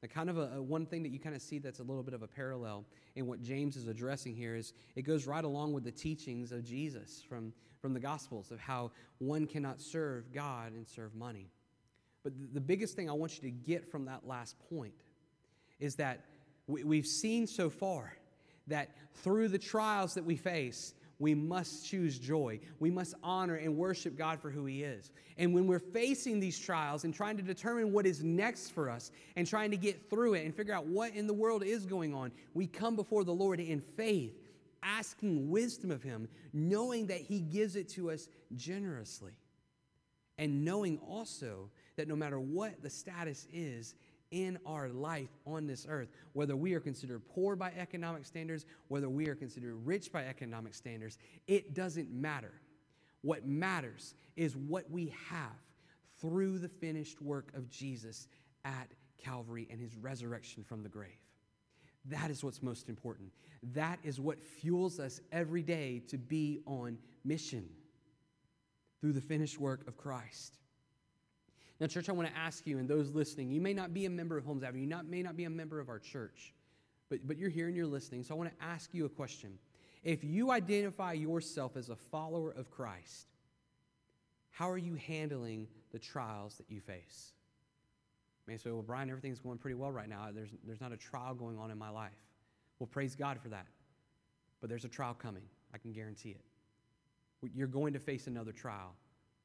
The 0.00 0.08
kind 0.08 0.30
of 0.30 0.38
a, 0.38 0.52
a, 0.56 0.62
one 0.62 0.86
thing 0.86 1.02
that 1.02 1.08
you 1.08 1.18
kind 1.18 1.34
of 1.34 1.42
see 1.42 1.58
that's 1.58 1.80
a 1.80 1.82
little 1.82 2.04
bit 2.04 2.14
of 2.14 2.22
a 2.22 2.28
parallel 2.28 2.84
in 3.16 3.26
what 3.26 3.42
James 3.42 3.76
is 3.76 3.88
addressing 3.88 4.36
here 4.36 4.54
is 4.54 4.72
it 4.94 5.02
goes 5.02 5.26
right 5.26 5.44
along 5.44 5.72
with 5.72 5.82
the 5.82 5.90
teachings 5.90 6.52
of 6.52 6.62
Jesus 6.62 7.22
from, 7.28 7.52
from 7.80 7.94
the 7.94 8.00
Gospels 8.00 8.52
of 8.52 8.60
how 8.60 8.92
one 9.18 9.46
cannot 9.46 9.80
serve 9.80 10.32
God 10.32 10.72
and 10.72 10.86
serve 10.86 11.14
money. 11.14 11.50
But 12.28 12.52
the, 12.52 12.60
biggest 12.60 12.94
thing 12.94 13.08
I 13.08 13.14
want 13.14 13.36
you 13.36 13.42
to 13.42 13.50
get 13.50 13.90
from 13.90 14.04
that 14.04 14.26
last 14.26 14.56
point 14.68 14.92
is 15.80 15.94
that 15.94 16.26
we, 16.66 16.84
we've 16.84 17.06
seen 17.06 17.46
so 17.46 17.70
far 17.70 18.12
that 18.66 18.90
through 19.14 19.48
the 19.48 19.58
trials 19.58 20.12
that 20.12 20.24
we 20.24 20.36
face, 20.36 20.92
we 21.18 21.34
must 21.34 21.86
choose 21.86 22.18
joy. 22.18 22.60
We 22.80 22.90
must 22.90 23.14
honor 23.22 23.54
and 23.54 23.78
worship 23.78 24.14
God 24.14 24.40
for 24.40 24.50
who 24.50 24.66
He 24.66 24.82
is. 24.82 25.10
And 25.38 25.54
when 25.54 25.66
we're 25.66 25.78
facing 25.78 26.38
these 26.38 26.58
trials 26.58 27.04
and 27.04 27.14
trying 27.14 27.38
to 27.38 27.42
determine 27.42 27.92
what 27.92 28.04
is 28.04 28.22
next 28.22 28.72
for 28.72 28.90
us 28.90 29.10
and 29.36 29.46
trying 29.46 29.70
to 29.70 29.78
get 29.78 30.10
through 30.10 30.34
it 30.34 30.44
and 30.44 30.54
figure 30.54 30.74
out 30.74 30.86
what 30.86 31.14
in 31.14 31.26
the 31.26 31.32
world 31.32 31.62
is 31.64 31.86
going 31.86 32.14
on, 32.14 32.30
we 32.52 32.66
come 32.66 32.94
before 32.94 33.24
the 33.24 33.32
Lord 33.32 33.58
in 33.58 33.80
faith, 33.80 34.36
asking 34.82 35.48
wisdom 35.48 35.90
of 35.90 36.02
Him, 36.02 36.28
knowing 36.52 37.06
that 37.06 37.22
He 37.22 37.40
gives 37.40 37.74
it 37.74 37.88
to 37.90 38.10
us 38.10 38.28
generously. 38.54 39.32
And 40.36 40.62
knowing 40.64 40.98
also 40.98 41.70
that 41.98 42.08
no 42.08 42.16
matter 42.16 42.40
what 42.40 42.82
the 42.82 42.90
status 42.90 43.46
is, 43.52 43.94
in 44.30 44.58
our 44.66 44.88
life 44.88 45.30
on 45.46 45.66
this 45.66 45.86
earth, 45.88 46.10
whether 46.32 46.56
we 46.56 46.74
are 46.74 46.80
considered 46.80 47.26
poor 47.28 47.56
by 47.56 47.72
economic 47.78 48.26
standards, 48.26 48.66
whether 48.88 49.08
we 49.08 49.28
are 49.28 49.34
considered 49.34 49.74
rich 49.86 50.12
by 50.12 50.24
economic 50.24 50.74
standards, 50.74 51.18
it 51.46 51.74
doesn't 51.74 52.10
matter. 52.10 52.52
What 53.22 53.46
matters 53.46 54.14
is 54.36 54.56
what 54.56 54.90
we 54.90 55.14
have 55.30 55.56
through 56.20 56.58
the 56.58 56.68
finished 56.68 57.22
work 57.22 57.50
of 57.54 57.70
Jesus 57.70 58.28
at 58.64 58.88
Calvary 59.16 59.66
and 59.70 59.80
his 59.80 59.96
resurrection 59.96 60.62
from 60.62 60.82
the 60.82 60.88
grave. 60.88 61.10
That 62.04 62.30
is 62.30 62.44
what's 62.44 62.62
most 62.62 62.88
important. 62.88 63.30
That 63.74 63.98
is 64.02 64.20
what 64.20 64.40
fuels 64.40 65.00
us 65.00 65.20
every 65.32 65.62
day 65.62 66.02
to 66.08 66.18
be 66.18 66.60
on 66.66 66.98
mission 67.24 67.68
through 69.00 69.12
the 69.12 69.20
finished 69.20 69.58
work 69.58 69.86
of 69.88 69.96
Christ. 69.96 70.58
Now, 71.80 71.86
church, 71.86 72.08
I 72.08 72.12
want 72.12 72.28
to 72.28 72.36
ask 72.36 72.66
you 72.66 72.78
and 72.78 72.88
those 72.88 73.10
listening, 73.10 73.50
you 73.50 73.60
may 73.60 73.72
not 73.72 73.94
be 73.94 74.06
a 74.06 74.10
member 74.10 74.36
of 74.36 74.44
Holmes 74.44 74.64
Avenue, 74.64 74.82
you 74.82 74.88
not, 74.88 75.06
may 75.06 75.22
not 75.22 75.36
be 75.36 75.44
a 75.44 75.50
member 75.50 75.78
of 75.78 75.88
our 75.88 75.98
church, 75.98 76.52
but, 77.08 77.26
but 77.26 77.38
you're 77.38 77.50
here 77.50 77.68
and 77.68 77.76
you're 77.76 77.86
listening. 77.86 78.24
So 78.24 78.34
I 78.34 78.38
want 78.38 78.50
to 78.50 78.64
ask 78.64 78.92
you 78.92 79.04
a 79.04 79.08
question. 79.08 79.58
If 80.02 80.24
you 80.24 80.50
identify 80.50 81.12
yourself 81.12 81.76
as 81.76 81.88
a 81.88 81.96
follower 81.96 82.50
of 82.50 82.70
Christ, 82.70 83.28
how 84.50 84.68
are 84.68 84.78
you 84.78 84.96
handling 84.96 85.68
the 85.92 85.98
trials 85.98 86.56
that 86.56 86.66
you 86.68 86.80
face? 86.80 87.32
You 88.46 88.52
may 88.52 88.56
say, 88.56 88.70
well, 88.70 88.82
Brian, 88.82 89.08
everything's 89.08 89.38
going 89.38 89.58
pretty 89.58 89.76
well 89.76 89.92
right 89.92 90.08
now. 90.08 90.28
There's, 90.34 90.50
there's 90.66 90.80
not 90.80 90.92
a 90.92 90.96
trial 90.96 91.34
going 91.34 91.58
on 91.58 91.70
in 91.70 91.78
my 91.78 91.90
life. 91.90 92.10
Well, 92.78 92.88
praise 92.88 93.14
God 93.14 93.38
for 93.40 93.50
that. 93.50 93.66
But 94.60 94.68
there's 94.68 94.84
a 94.84 94.88
trial 94.88 95.14
coming. 95.14 95.44
I 95.72 95.78
can 95.78 95.92
guarantee 95.92 96.30
it. 96.30 97.50
You're 97.54 97.68
going 97.68 97.92
to 97.92 98.00
face 98.00 98.26
another 98.26 98.50
trial 98.50 98.94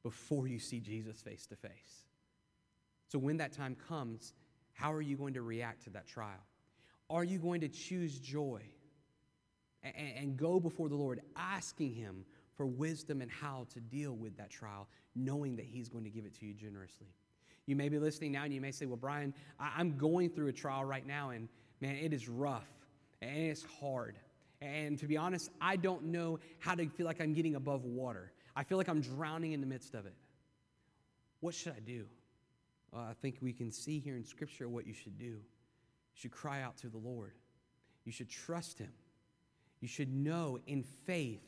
before 0.02 0.48
you 0.48 0.58
see 0.58 0.80
Jesus 0.80 1.22
face 1.22 1.46
to 1.48 1.56
face. 1.56 2.06
So 3.14 3.20
when 3.20 3.38
that 3.38 3.54
time 3.54 3.78
comes, 3.88 4.34
how 4.74 4.92
are 4.92 5.02
you 5.02 5.16
going 5.16 5.36
to 5.36 5.44
react 5.44 5.84
to 5.84 5.92
that 5.92 6.08
trial? 6.08 6.42
Are 7.12 7.24
you 7.24 7.38
going 7.38 7.62
to 7.62 7.68
choose 7.68 8.18
joy 8.18 8.64
and, 9.84 9.94
and 10.18 10.36
go 10.36 10.60
before 10.60 10.90
the 10.90 10.96
Lord 10.96 11.22
asking 11.36 11.94
Him 11.94 12.26
for 12.58 12.66
wisdom 12.66 13.22
and 13.22 13.30
how 13.30 13.68
to 13.76 13.80
deal 13.80 14.14
with 14.14 14.36
that 14.38 14.50
trial, 14.50 14.88
knowing 15.14 15.56
that 15.58 15.66
He's 15.66 15.90
going 15.90 16.06
to 16.06 16.10
give 16.10 16.26
it 16.26 16.34
to 16.40 16.46
you 16.48 16.56
generously? 16.56 17.14
You 17.68 17.76
may 17.76 17.88
be 17.88 18.00
listening 18.00 18.32
now 18.32 18.46
and 18.46 18.54
you 18.54 18.60
may 18.60 18.72
say, 18.72 18.88
Well, 18.88 18.98
Brian, 18.98 19.36
I'm 19.60 19.96
going 19.96 20.32
through 20.32 20.48
a 20.48 20.54
trial 20.54 20.84
right 20.84 21.06
now, 21.06 21.30
and 21.30 21.50
man, 21.82 21.96
it 21.98 22.14
is 22.14 22.28
rough 22.28 22.68
and 23.22 23.38
it's 23.38 23.64
hard. 23.80 24.18
And 24.60 24.98
to 24.98 25.06
be 25.06 25.18
honest, 25.18 25.52
I 25.62 25.76
don't 25.76 26.06
know 26.06 26.40
how 26.58 26.74
to 26.74 26.90
feel 26.90 27.06
like 27.06 27.22
I'm 27.22 27.36
getting 27.36 27.54
above 27.54 27.86
water. 27.86 28.32
I 28.56 28.64
feel 28.64 28.80
like 28.80 28.90
I'm 28.90 29.02
drowning 29.02 29.52
in 29.52 29.62
the 29.62 29.68
midst 29.68 29.94
of 29.94 30.08
it. 30.08 30.16
What 31.42 31.54
should 31.54 31.74
I 31.74 31.80
do? 31.80 32.08
Uh, 32.96 33.00
I 33.10 33.14
think 33.22 33.38
we 33.42 33.54
can 33.54 33.72
see 33.72 34.00
here 34.00 34.16
in 34.16 34.24
Scripture 34.24 34.70
what 34.70 34.86
you 34.86 34.94
should 34.94 35.18
do. 35.18 35.26
You 35.26 35.40
should 36.14 36.32
cry 36.32 36.62
out 36.62 36.78
to 36.78 36.90
the 36.90 36.98
Lord. 36.98 37.34
You 38.06 38.12
should 38.12 38.30
trust 38.30 38.78
Him. 38.78 38.92
You 39.80 39.88
should 39.88 40.14
know 40.14 40.60
in 40.68 40.84
faith 40.84 41.42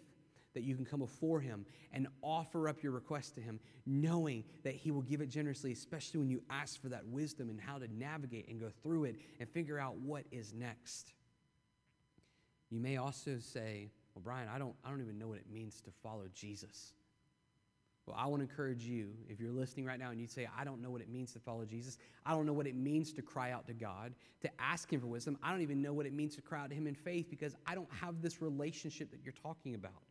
that 0.54 0.64
you 0.64 0.76
can 0.76 0.86
come 0.86 1.02
before 1.02 1.40
Him 1.40 1.66
and 1.92 2.08
offer 2.22 2.68
up 2.68 2.82
your 2.82 2.94
request 2.94 3.36
to 3.36 3.42
Him, 3.42 3.60
knowing 3.86 4.44
that 4.64 4.74
He 4.74 4.90
will 4.90 5.02
give 5.04 5.22
it 5.22 5.30
generously, 5.30 5.72
especially 5.72 6.20
when 6.20 6.30
you 6.30 6.42
ask 6.50 6.82
for 6.82 6.90
that 6.90 7.06
wisdom 7.06 7.50
and 7.50 7.60
how 7.60 7.78
to 7.78 7.88
navigate 7.94 8.48
and 8.48 8.60
go 8.60 8.70
through 8.82 9.06
it 9.06 9.18
and 9.40 9.48
figure 9.50 9.78
out 9.78 9.98
what 9.98 10.24
is 10.32 10.54
next. 10.54 11.14
You 12.72 12.80
may 12.80 12.98
also 12.98 13.38
say, 13.40 13.92
Well, 14.16 14.22
Brian, 14.24 14.50
I 14.50 14.58
don't, 14.58 14.76
I 14.84 14.90
don't 14.90 15.02
even 15.02 15.20
know 15.20 15.28
what 15.28 15.38
it 15.38 15.52
means 15.52 15.82
to 15.82 15.92
follow 16.02 16.26
Jesus. 16.34 16.94
Well, 18.06 18.16
I 18.20 18.28
want 18.28 18.42
to 18.44 18.50
encourage 18.50 18.84
you, 18.84 19.10
if 19.28 19.40
you're 19.40 19.52
listening 19.52 19.86
right 19.86 19.98
now 19.98 20.12
and 20.12 20.22
you 20.22 20.28
say, 20.28 20.48
I 20.58 20.64
don't 20.64 20.82
know 20.82 20.92
what 20.92 21.02
it 21.02 21.10
means 21.10 21.34
to 21.34 21.40
follow 21.40 21.66
Jesus, 21.66 21.98
I 22.24 22.34
don't 22.34 22.46
know 22.46 22.54
what 22.54 22.68
it 22.68 22.76
means 22.76 23.12
to 23.14 23.24
cry 23.24 23.52
out 23.52 23.66
to 23.68 23.74
God, 23.74 24.14
to 24.42 24.50
ask 24.60 24.94
Him 24.94 25.02
for 25.02 25.08
wisdom, 25.08 25.40
I 25.42 25.52
don't 25.52 25.62
even 25.62 25.82
know 25.82 25.92
what 25.92 26.06
it 26.06 26.14
means 26.14 26.36
to 26.36 26.42
cry 26.42 26.62
out 26.62 26.70
to 26.70 26.76
Him 26.76 26.86
in 26.86 26.94
faith 26.94 27.32
because 27.32 27.56
I 27.66 27.74
don't 27.74 27.92
have 27.92 28.22
this 28.22 28.44
relationship 28.44 29.10
that 29.10 29.22
you're 29.24 29.34
talking 29.42 29.74
about. 29.74 30.04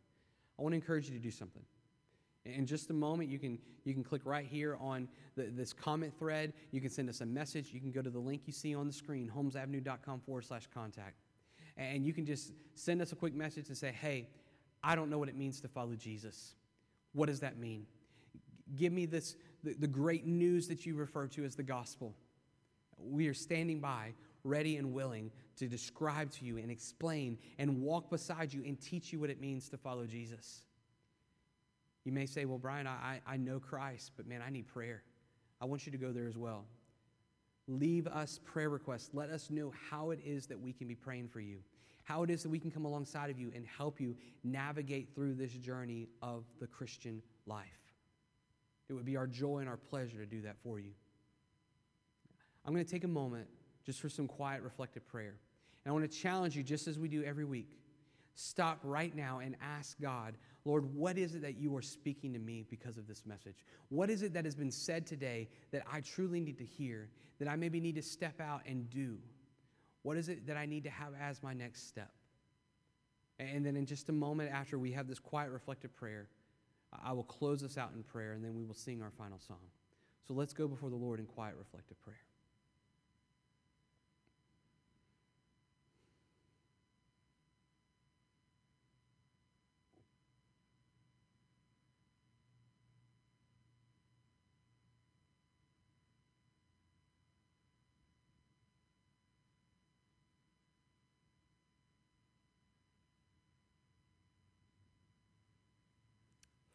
I 0.59 0.61
want 0.61 0.73
to 0.73 0.75
encourage 0.75 1.09
you 1.09 1.15
to 1.15 1.23
do 1.23 1.31
something. 1.31 1.63
In 2.45 2.65
just 2.65 2.89
a 2.89 2.93
moment, 2.93 3.29
you 3.29 3.39
can, 3.39 3.57
you 3.85 3.93
can 3.93 4.03
click 4.03 4.21
right 4.25 4.45
here 4.45 4.77
on 4.79 5.07
the, 5.35 5.43
this 5.43 5.73
comment 5.73 6.13
thread. 6.19 6.53
You 6.71 6.81
can 6.81 6.89
send 6.89 7.09
us 7.09 7.21
a 7.21 7.25
message. 7.25 7.73
You 7.73 7.79
can 7.79 7.91
go 7.91 8.01
to 8.01 8.09
the 8.09 8.19
link 8.19 8.43
you 8.45 8.53
see 8.53 8.75
on 8.75 8.87
the 8.87 8.93
screen, 8.93 9.31
holmesavenue.com 9.35 10.19
forward 10.19 10.45
slash 10.45 10.67
contact. 10.71 11.15
And 11.77 12.05
you 12.05 12.13
can 12.13 12.25
just 12.25 12.51
send 12.75 13.01
us 13.01 13.11
a 13.13 13.15
quick 13.15 13.33
message 13.33 13.69
and 13.69 13.77
say, 13.77 13.91
hey, 13.91 14.27
I 14.83 14.95
don't 14.95 15.09
know 15.09 15.17
what 15.17 15.29
it 15.29 15.35
means 15.35 15.59
to 15.61 15.67
follow 15.67 15.95
Jesus. 15.95 16.53
What 17.15 17.27
does 17.27 17.39
that 17.39 17.57
mean? 17.57 17.87
Give 18.75 18.91
me 18.91 19.05
this, 19.05 19.35
the, 19.63 19.73
the 19.73 19.87
great 19.87 20.27
news 20.27 20.67
that 20.67 20.85
you 20.85 20.95
refer 20.95 21.27
to 21.27 21.45
as 21.45 21.55
the 21.55 21.63
gospel. 21.63 22.13
We 22.99 23.27
are 23.27 23.33
standing 23.33 23.79
by, 23.79 24.13
ready 24.43 24.77
and 24.77 24.93
willing 24.93 25.31
to 25.57 25.67
describe 25.67 26.29
to 26.31 26.45
you 26.45 26.57
and 26.57 26.69
explain 26.69 27.37
and 27.57 27.81
walk 27.81 28.09
beside 28.09 28.53
you 28.53 28.63
and 28.65 28.79
teach 28.79 29.13
you 29.13 29.19
what 29.19 29.29
it 29.29 29.39
means 29.39 29.69
to 29.69 29.77
follow 29.77 30.05
Jesus. 30.05 30.61
You 32.03 32.11
may 32.11 32.25
say, 32.25 32.45
Well, 32.45 32.59
Brian, 32.59 32.85
I, 32.85 33.21
I 33.25 33.37
know 33.37 33.59
Christ, 33.59 34.11
but 34.17 34.27
man, 34.27 34.41
I 34.45 34.49
need 34.49 34.67
prayer. 34.67 35.01
I 35.61 35.65
want 35.65 35.85
you 35.85 35.91
to 35.93 35.97
go 35.97 36.11
there 36.11 36.27
as 36.27 36.37
well. 36.37 36.65
Leave 37.67 38.07
us 38.07 38.39
prayer 38.43 38.69
requests. 38.69 39.09
Let 39.13 39.29
us 39.29 39.49
know 39.49 39.73
how 39.89 40.11
it 40.11 40.19
is 40.23 40.47
that 40.47 40.59
we 40.59 40.73
can 40.73 40.87
be 40.87 40.95
praying 40.95 41.29
for 41.29 41.39
you 41.39 41.59
how 42.05 42.23
it 42.23 42.29
is 42.29 42.43
that 42.43 42.49
we 42.49 42.59
can 42.59 42.71
come 42.71 42.85
alongside 42.85 43.29
of 43.29 43.37
you 43.37 43.51
and 43.53 43.65
help 43.65 43.99
you 43.99 44.15
navigate 44.43 45.13
through 45.13 45.33
this 45.33 45.51
journey 45.51 46.07
of 46.21 46.45
the 46.59 46.67
Christian 46.67 47.21
life. 47.47 47.65
It 48.87 48.93
would 48.93 49.05
be 49.05 49.17
our 49.17 49.27
joy 49.27 49.59
and 49.59 49.67
our 49.67 49.77
pleasure 49.77 50.19
to 50.19 50.25
do 50.25 50.41
that 50.43 50.55
for 50.63 50.79
you. 50.79 50.91
I'm 52.63 52.73
going 52.73 52.85
to 52.85 52.91
take 52.91 53.03
a 53.03 53.09
moment 53.09 53.47
just 53.85 53.99
for 53.99 54.09
some 54.09 54.27
quiet, 54.27 54.61
reflective 54.61 55.07
prayer. 55.07 55.35
And 55.83 55.91
I 55.91 55.93
want 55.93 56.09
to 56.09 56.17
challenge 56.17 56.55
you, 56.55 56.61
just 56.61 56.87
as 56.87 56.99
we 56.99 57.07
do 57.07 57.23
every 57.23 57.45
week, 57.45 57.69
stop 58.35 58.79
right 58.83 59.15
now 59.15 59.39
and 59.39 59.55
ask 59.59 59.99
God, 59.99 60.35
Lord, 60.63 60.93
what 60.93 61.17
is 61.17 61.33
it 61.33 61.41
that 61.41 61.57
you 61.57 61.75
are 61.75 61.81
speaking 61.81 62.33
to 62.33 62.39
me 62.39 62.65
because 62.69 62.97
of 62.97 63.07
this 63.07 63.23
message? 63.25 63.65
What 63.89 64.11
is 64.11 64.21
it 64.21 64.33
that 64.33 64.45
has 64.45 64.55
been 64.55 64.71
said 64.71 65.07
today 65.07 65.47
that 65.71 65.83
I 65.91 66.01
truly 66.01 66.39
need 66.39 66.57
to 66.59 66.65
hear, 66.65 67.09
that 67.39 67.47
I 67.47 67.55
maybe 67.55 67.79
need 67.79 67.95
to 67.95 68.03
step 68.03 68.39
out 68.39 68.61
and 68.67 68.89
do? 68.91 69.17
What 70.05 70.17
is 70.17 70.29
it 70.29 70.45
that 70.45 70.55
I 70.55 70.67
need 70.67 70.83
to 70.83 70.91
have 70.91 71.13
as 71.19 71.41
my 71.41 71.55
next 71.55 71.87
step? 71.87 72.11
And 73.39 73.65
then 73.65 73.75
in 73.75 73.87
just 73.87 74.07
a 74.09 74.11
moment 74.11 74.51
after 74.53 74.77
we 74.77 74.91
have 74.91 75.07
this 75.07 75.17
quiet, 75.17 75.49
reflective 75.49 75.95
prayer, 75.95 76.27
I 77.03 77.11
will 77.13 77.23
close 77.23 77.63
us 77.63 77.75
out 77.75 77.89
in 77.95 78.03
prayer 78.03 78.33
and 78.33 78.45
then 78.45 78.53
we 78.53 78.63
will 78.63 78.75
sing 78.75 79.01
our 79.01 79.09
final 79.09 79.39
song. 79.39 79.57
So 80.27 80.35
let's 80.35 80.53
go 80.53 80.67
before 80.67 80.91
the 80.91 80.95
Lord 80.95 81.19
in 81.19 81.25
quiet, 81.25 81.55
reflective 81.57 81.99
prayer. 82.03 82.19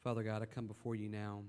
Father 0.03 0.23
God, 0.23 0.41
I 0.41 0.47
come 0.47 0.67
before 0.67 0.95
you 0.95 1.09
now. 1.11 1.43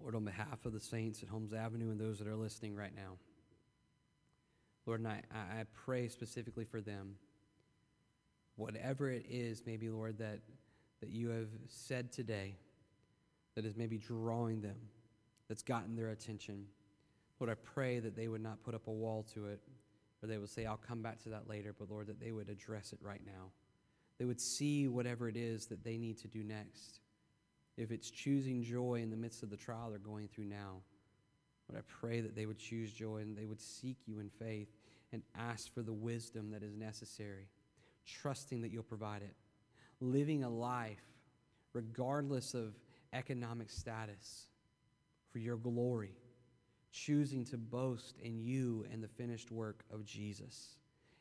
Lord, 0.00 0.16
on 0.16 0.24
behalf 0.24 0.64
of 0.64 0.72
the 0.72 0.80
saints 0.80 1.22
at 1.22 1.28
Holmes 1.28 1.52
Avenue 1.52 1.90
and 1.90 2.00
those 2.00 2.18
that 2.18 2.26
are 2.26 2.34
listening 2.34 2.74
right 2.74 2.94
now. 2.94 3.16
Lord, 4.86 5.00
and 5.00 5.08
I, 5.08 5.22
I 5.32 5.64
pray 5.84 6.08
specifically 6.08 6.64
for 6.64 6.80
them. 6.80 7.14
Whatever 8.56 9.10
it 9.10 9.24
is, 9.28 9.62
maybe, 9.66 9.88
Lord, 9.88 10.18
that, 10.18 10.40
that 11.00 11.10
you 11.10 11.28
have 11.28 11.48
said 11.68 12.12
today 12.12 12.56
that 13.54 13.64
is 13.64 13.76
maybe 13.76 13.96
drawing 13.96 14.60
them, 14.60 14.76
that's 15.48 15.62
gotten 15.62 15.94
their 15.94 16.10
attention. 16.10 16.66
Lord, 17.38 17.50
I 17.50 17.54
pray 17.54 18.00
that 18.00 18.16
they 18.16 18.28
would 18.28 18.42
not 18.42 18.62
put 18.64 18.74
up 18.74 18.86
a 18.86 18.92
wall 18.92 19.26
to 19.34 19.46
it, 19.46 19.60
or 20.22 20.28
they 20.28 20.38
would 20.38 20.50
say, 20.50 20.66
I'll 20.66 20.76
come 20.76 21.02
back 21.02 21.22
to 21.22 21.28
that 21.30 21.48
later, 21.48 21.74
but 21.76 21.90
Lord, 21.90 22.08
that 22.08 22.20
they 22.20 22.32
would 22.32 22.48
address 22.48 22.92
it 22.92 22.98
right 23.02 23.22
now. 23.24 23.50
They 24.18 24.24
would 24.24 24.40
see 24.40 24.88
whatever 24.88 25.28
it 25.28 25.36
is 25.36 25.66
that 25.66 25.84
they 25.84 25.98
need 25.98 26.18
to 26.18 26.28
do 26.28 26.42
next. 26.42 27.00
If 27.76 27.90
it's 27.90 28.10
choosing 28.10 28.62
joy 28.62 29.00
in 29.02 29.10
the 29.10 29.16
midst 29.16 29.42
of 29.42 29.50
the 29.50 29.56
trial 29.56 29.90
they're 29.90 29.98
going 29.98 30.28
through 30.28 30.46
now, 30.46 30.80
but 31.68 31.76
I 31.76 31.82
pray 32.00 32.20
that 32.20 32.34
they 32.34 32.46
would 32.46 32.58
choose 32.58 32.92
joy 32.92 33.18
and 33.18 33.36
they 33.36 33.44
would 33.44 33.60
seek 33.60 33.98
you 34.06 34.20
in 34.20 34.30
faith 34.30 34.68
and 35.12 35.22
ask 35.36 35.72
for 35.72 35.82
the 35.82 35.92
wisdom 35.92 36.50
that 36.52 36.62
is 36.62 36.74
necessary, 36.76 37.48
trusting 38.06 38.62
that 38.62 38.70
you'll 38.70 38.82
provide 38.82 39.22
it. 39.22 39.34
Living 40.00 40.44
a 40.44 40.48
life, 40.48 41.02
regardless 41.72 42.54
of 42.54 42.74
economic 43.12 43.70
status, 43.70 44.46
for 45.30 45.38
your 45.38 45.56
glory, 45.56 46.12
choosing 46.92 47.44
to 47.44 47.56
boast 47.56 48.16
in 48.22 48.38
you 48.38 48.86
and 48.92 49.02
the 49.02 49.08
finished 49.08 49.50
work 49.50 49.84
of 49.92 50.04
Jesus, 50.04 50.76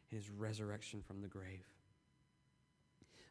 his 0.10 0.30
resurrection 0.30 1.02
from 1.06 1.22
the 1.22 1.28
grave. 1.28 1.66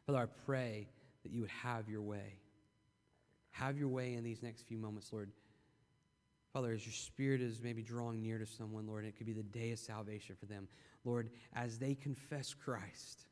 Father, 0.05 0.19
I 0.19 0.25
pray 0.45 0.87
that 1.23 1.31
you 1.31 1.41
would 1.41 1.49
have 1.49 1.89
your 1.89 2.01
way. 2.01 2.37
Have 3.51 3.77
your 3.77 3.87
way 3.87 4.13
in 4.13 4.23
these 4.23 4.43
next 4.43 4.63
few 4.63 4.77
moments, 4.77 5.11
Lord. 5.11 5.31
Father, 6.53 6.71
as 6.71 6.85
your 6.85 6.93
spirit 6.93 7.41
is 7.41 7.61
maybe 7.61 7.81
drawing 7.81 8.21
near 8.21 8.37
to 8.37 8.45
someone, 8.45 8.87
Lord, 8.87 9.03
it 9.05 9.17
could 9.17 9.25
be 9.25 9.33
the 9.33 9.43
day 9.43 9.71
of 9.71 9.79
salvation 9.79 10.35
for 10.39 10.45
them. 10.45 10.67
Lord, 11.03 11.29
as 11.53 11.77
they 11.77 11.95
confess 11.95 12.53
Christ, 12.53 13.25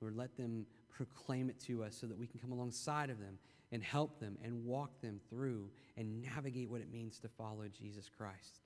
Lord, 0.00 0.16
let 0.16 0.36
them 0.36 0.66
proclaim 0.90 1.48
it 1.48 1.58
to 1.60 1.82
us 1.82 1.96
so 1.96 2.06
that 2.06 2.18
we 2.18 2.26
can 2.26 2.40
come 2.40 2.52
alongside 2.52 3.10
of 3.10 3.18
them 3.18 3.38
and 3.72 3.82
help 3.82 4.20
them 4.20 4.36
and 4.44 4.64
walk 4.64 5.00
them 5.00 5.20
through 5.30 5.70
and 5.96 6.22
navigate 6.22 6.70
what 6.70 6.80
it 6.80 6.92
means 6.92 7.18
to 7.20 7.28
follow 7.28 7.64
Jesus 7.72 8.10
Christ. 8.16 8.60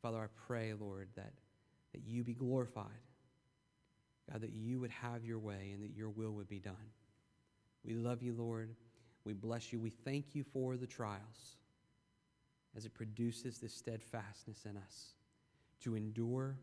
Father, 0.00 0.18
I 0.18 0.26
pray, 0.46 0.72
Lord, 0.78 1.08
that, 1.16 1.32
that 1.92 2.02
you 2.06 2.24
be 2.24 2.34
glorified 2.34 2.86
God, 4.30 4.40
that 4.42 4.52
you 4.52 4.80
would 4.80 4.90
have 4.90 5.24
your 5.24 5.38
way 5.38 5.70
and 5.72 5.82
that 5.82 5.94
your 5.94 6.08
will 6.08 6.32
would 6.32 6.48
be 6.48 6.58
done. 6.58 6.74
We 7.84 7.94
love 7.94 8.22
you, 8.22 8.32
Lord. 8.32 8.74
We 9.24 9.32
bless 9.34 9.72
you. 9.72 9.80
We 9.80 9.90
thank 9.90 10.34
you 10.34 10.44
for 10.44 10.76
the 10.76 10.86
trials 10.86 11.56
as 12.76 12.84
it 12.84 12.94
produces 12.94 13.58
this 13.58 13.74
steadfastness 13.74 14.64
in 14.68 14.76
us 14.76 15.14
to 15.82 15.94
endure 15.94 16.56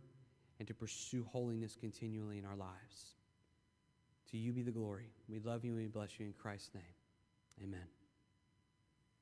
and 0.60 0.68
to 0.68 0.74
pursue 0.74 1.26
holiness 1.32 1.76
continually 1.80 2.38
in 2.38 2.46
our 2.46 2.56
lives. 2.56 3.16
To 4.32 4.38
you 4.38 4.54
be 4.54 4.64
the 4.64 4.72
glory. 4.72 5.12
We 5.30 5.40
love 5.40 5.66
you 5.66 5.72
and 5.74 5.82
we 5.82 5.88
bless 5.88 6.20
you 6.20 6.26
in 6.26 6.34
Christ's 6.34 6.74
name. 6.74 6.84
Amen. 7.64 8.01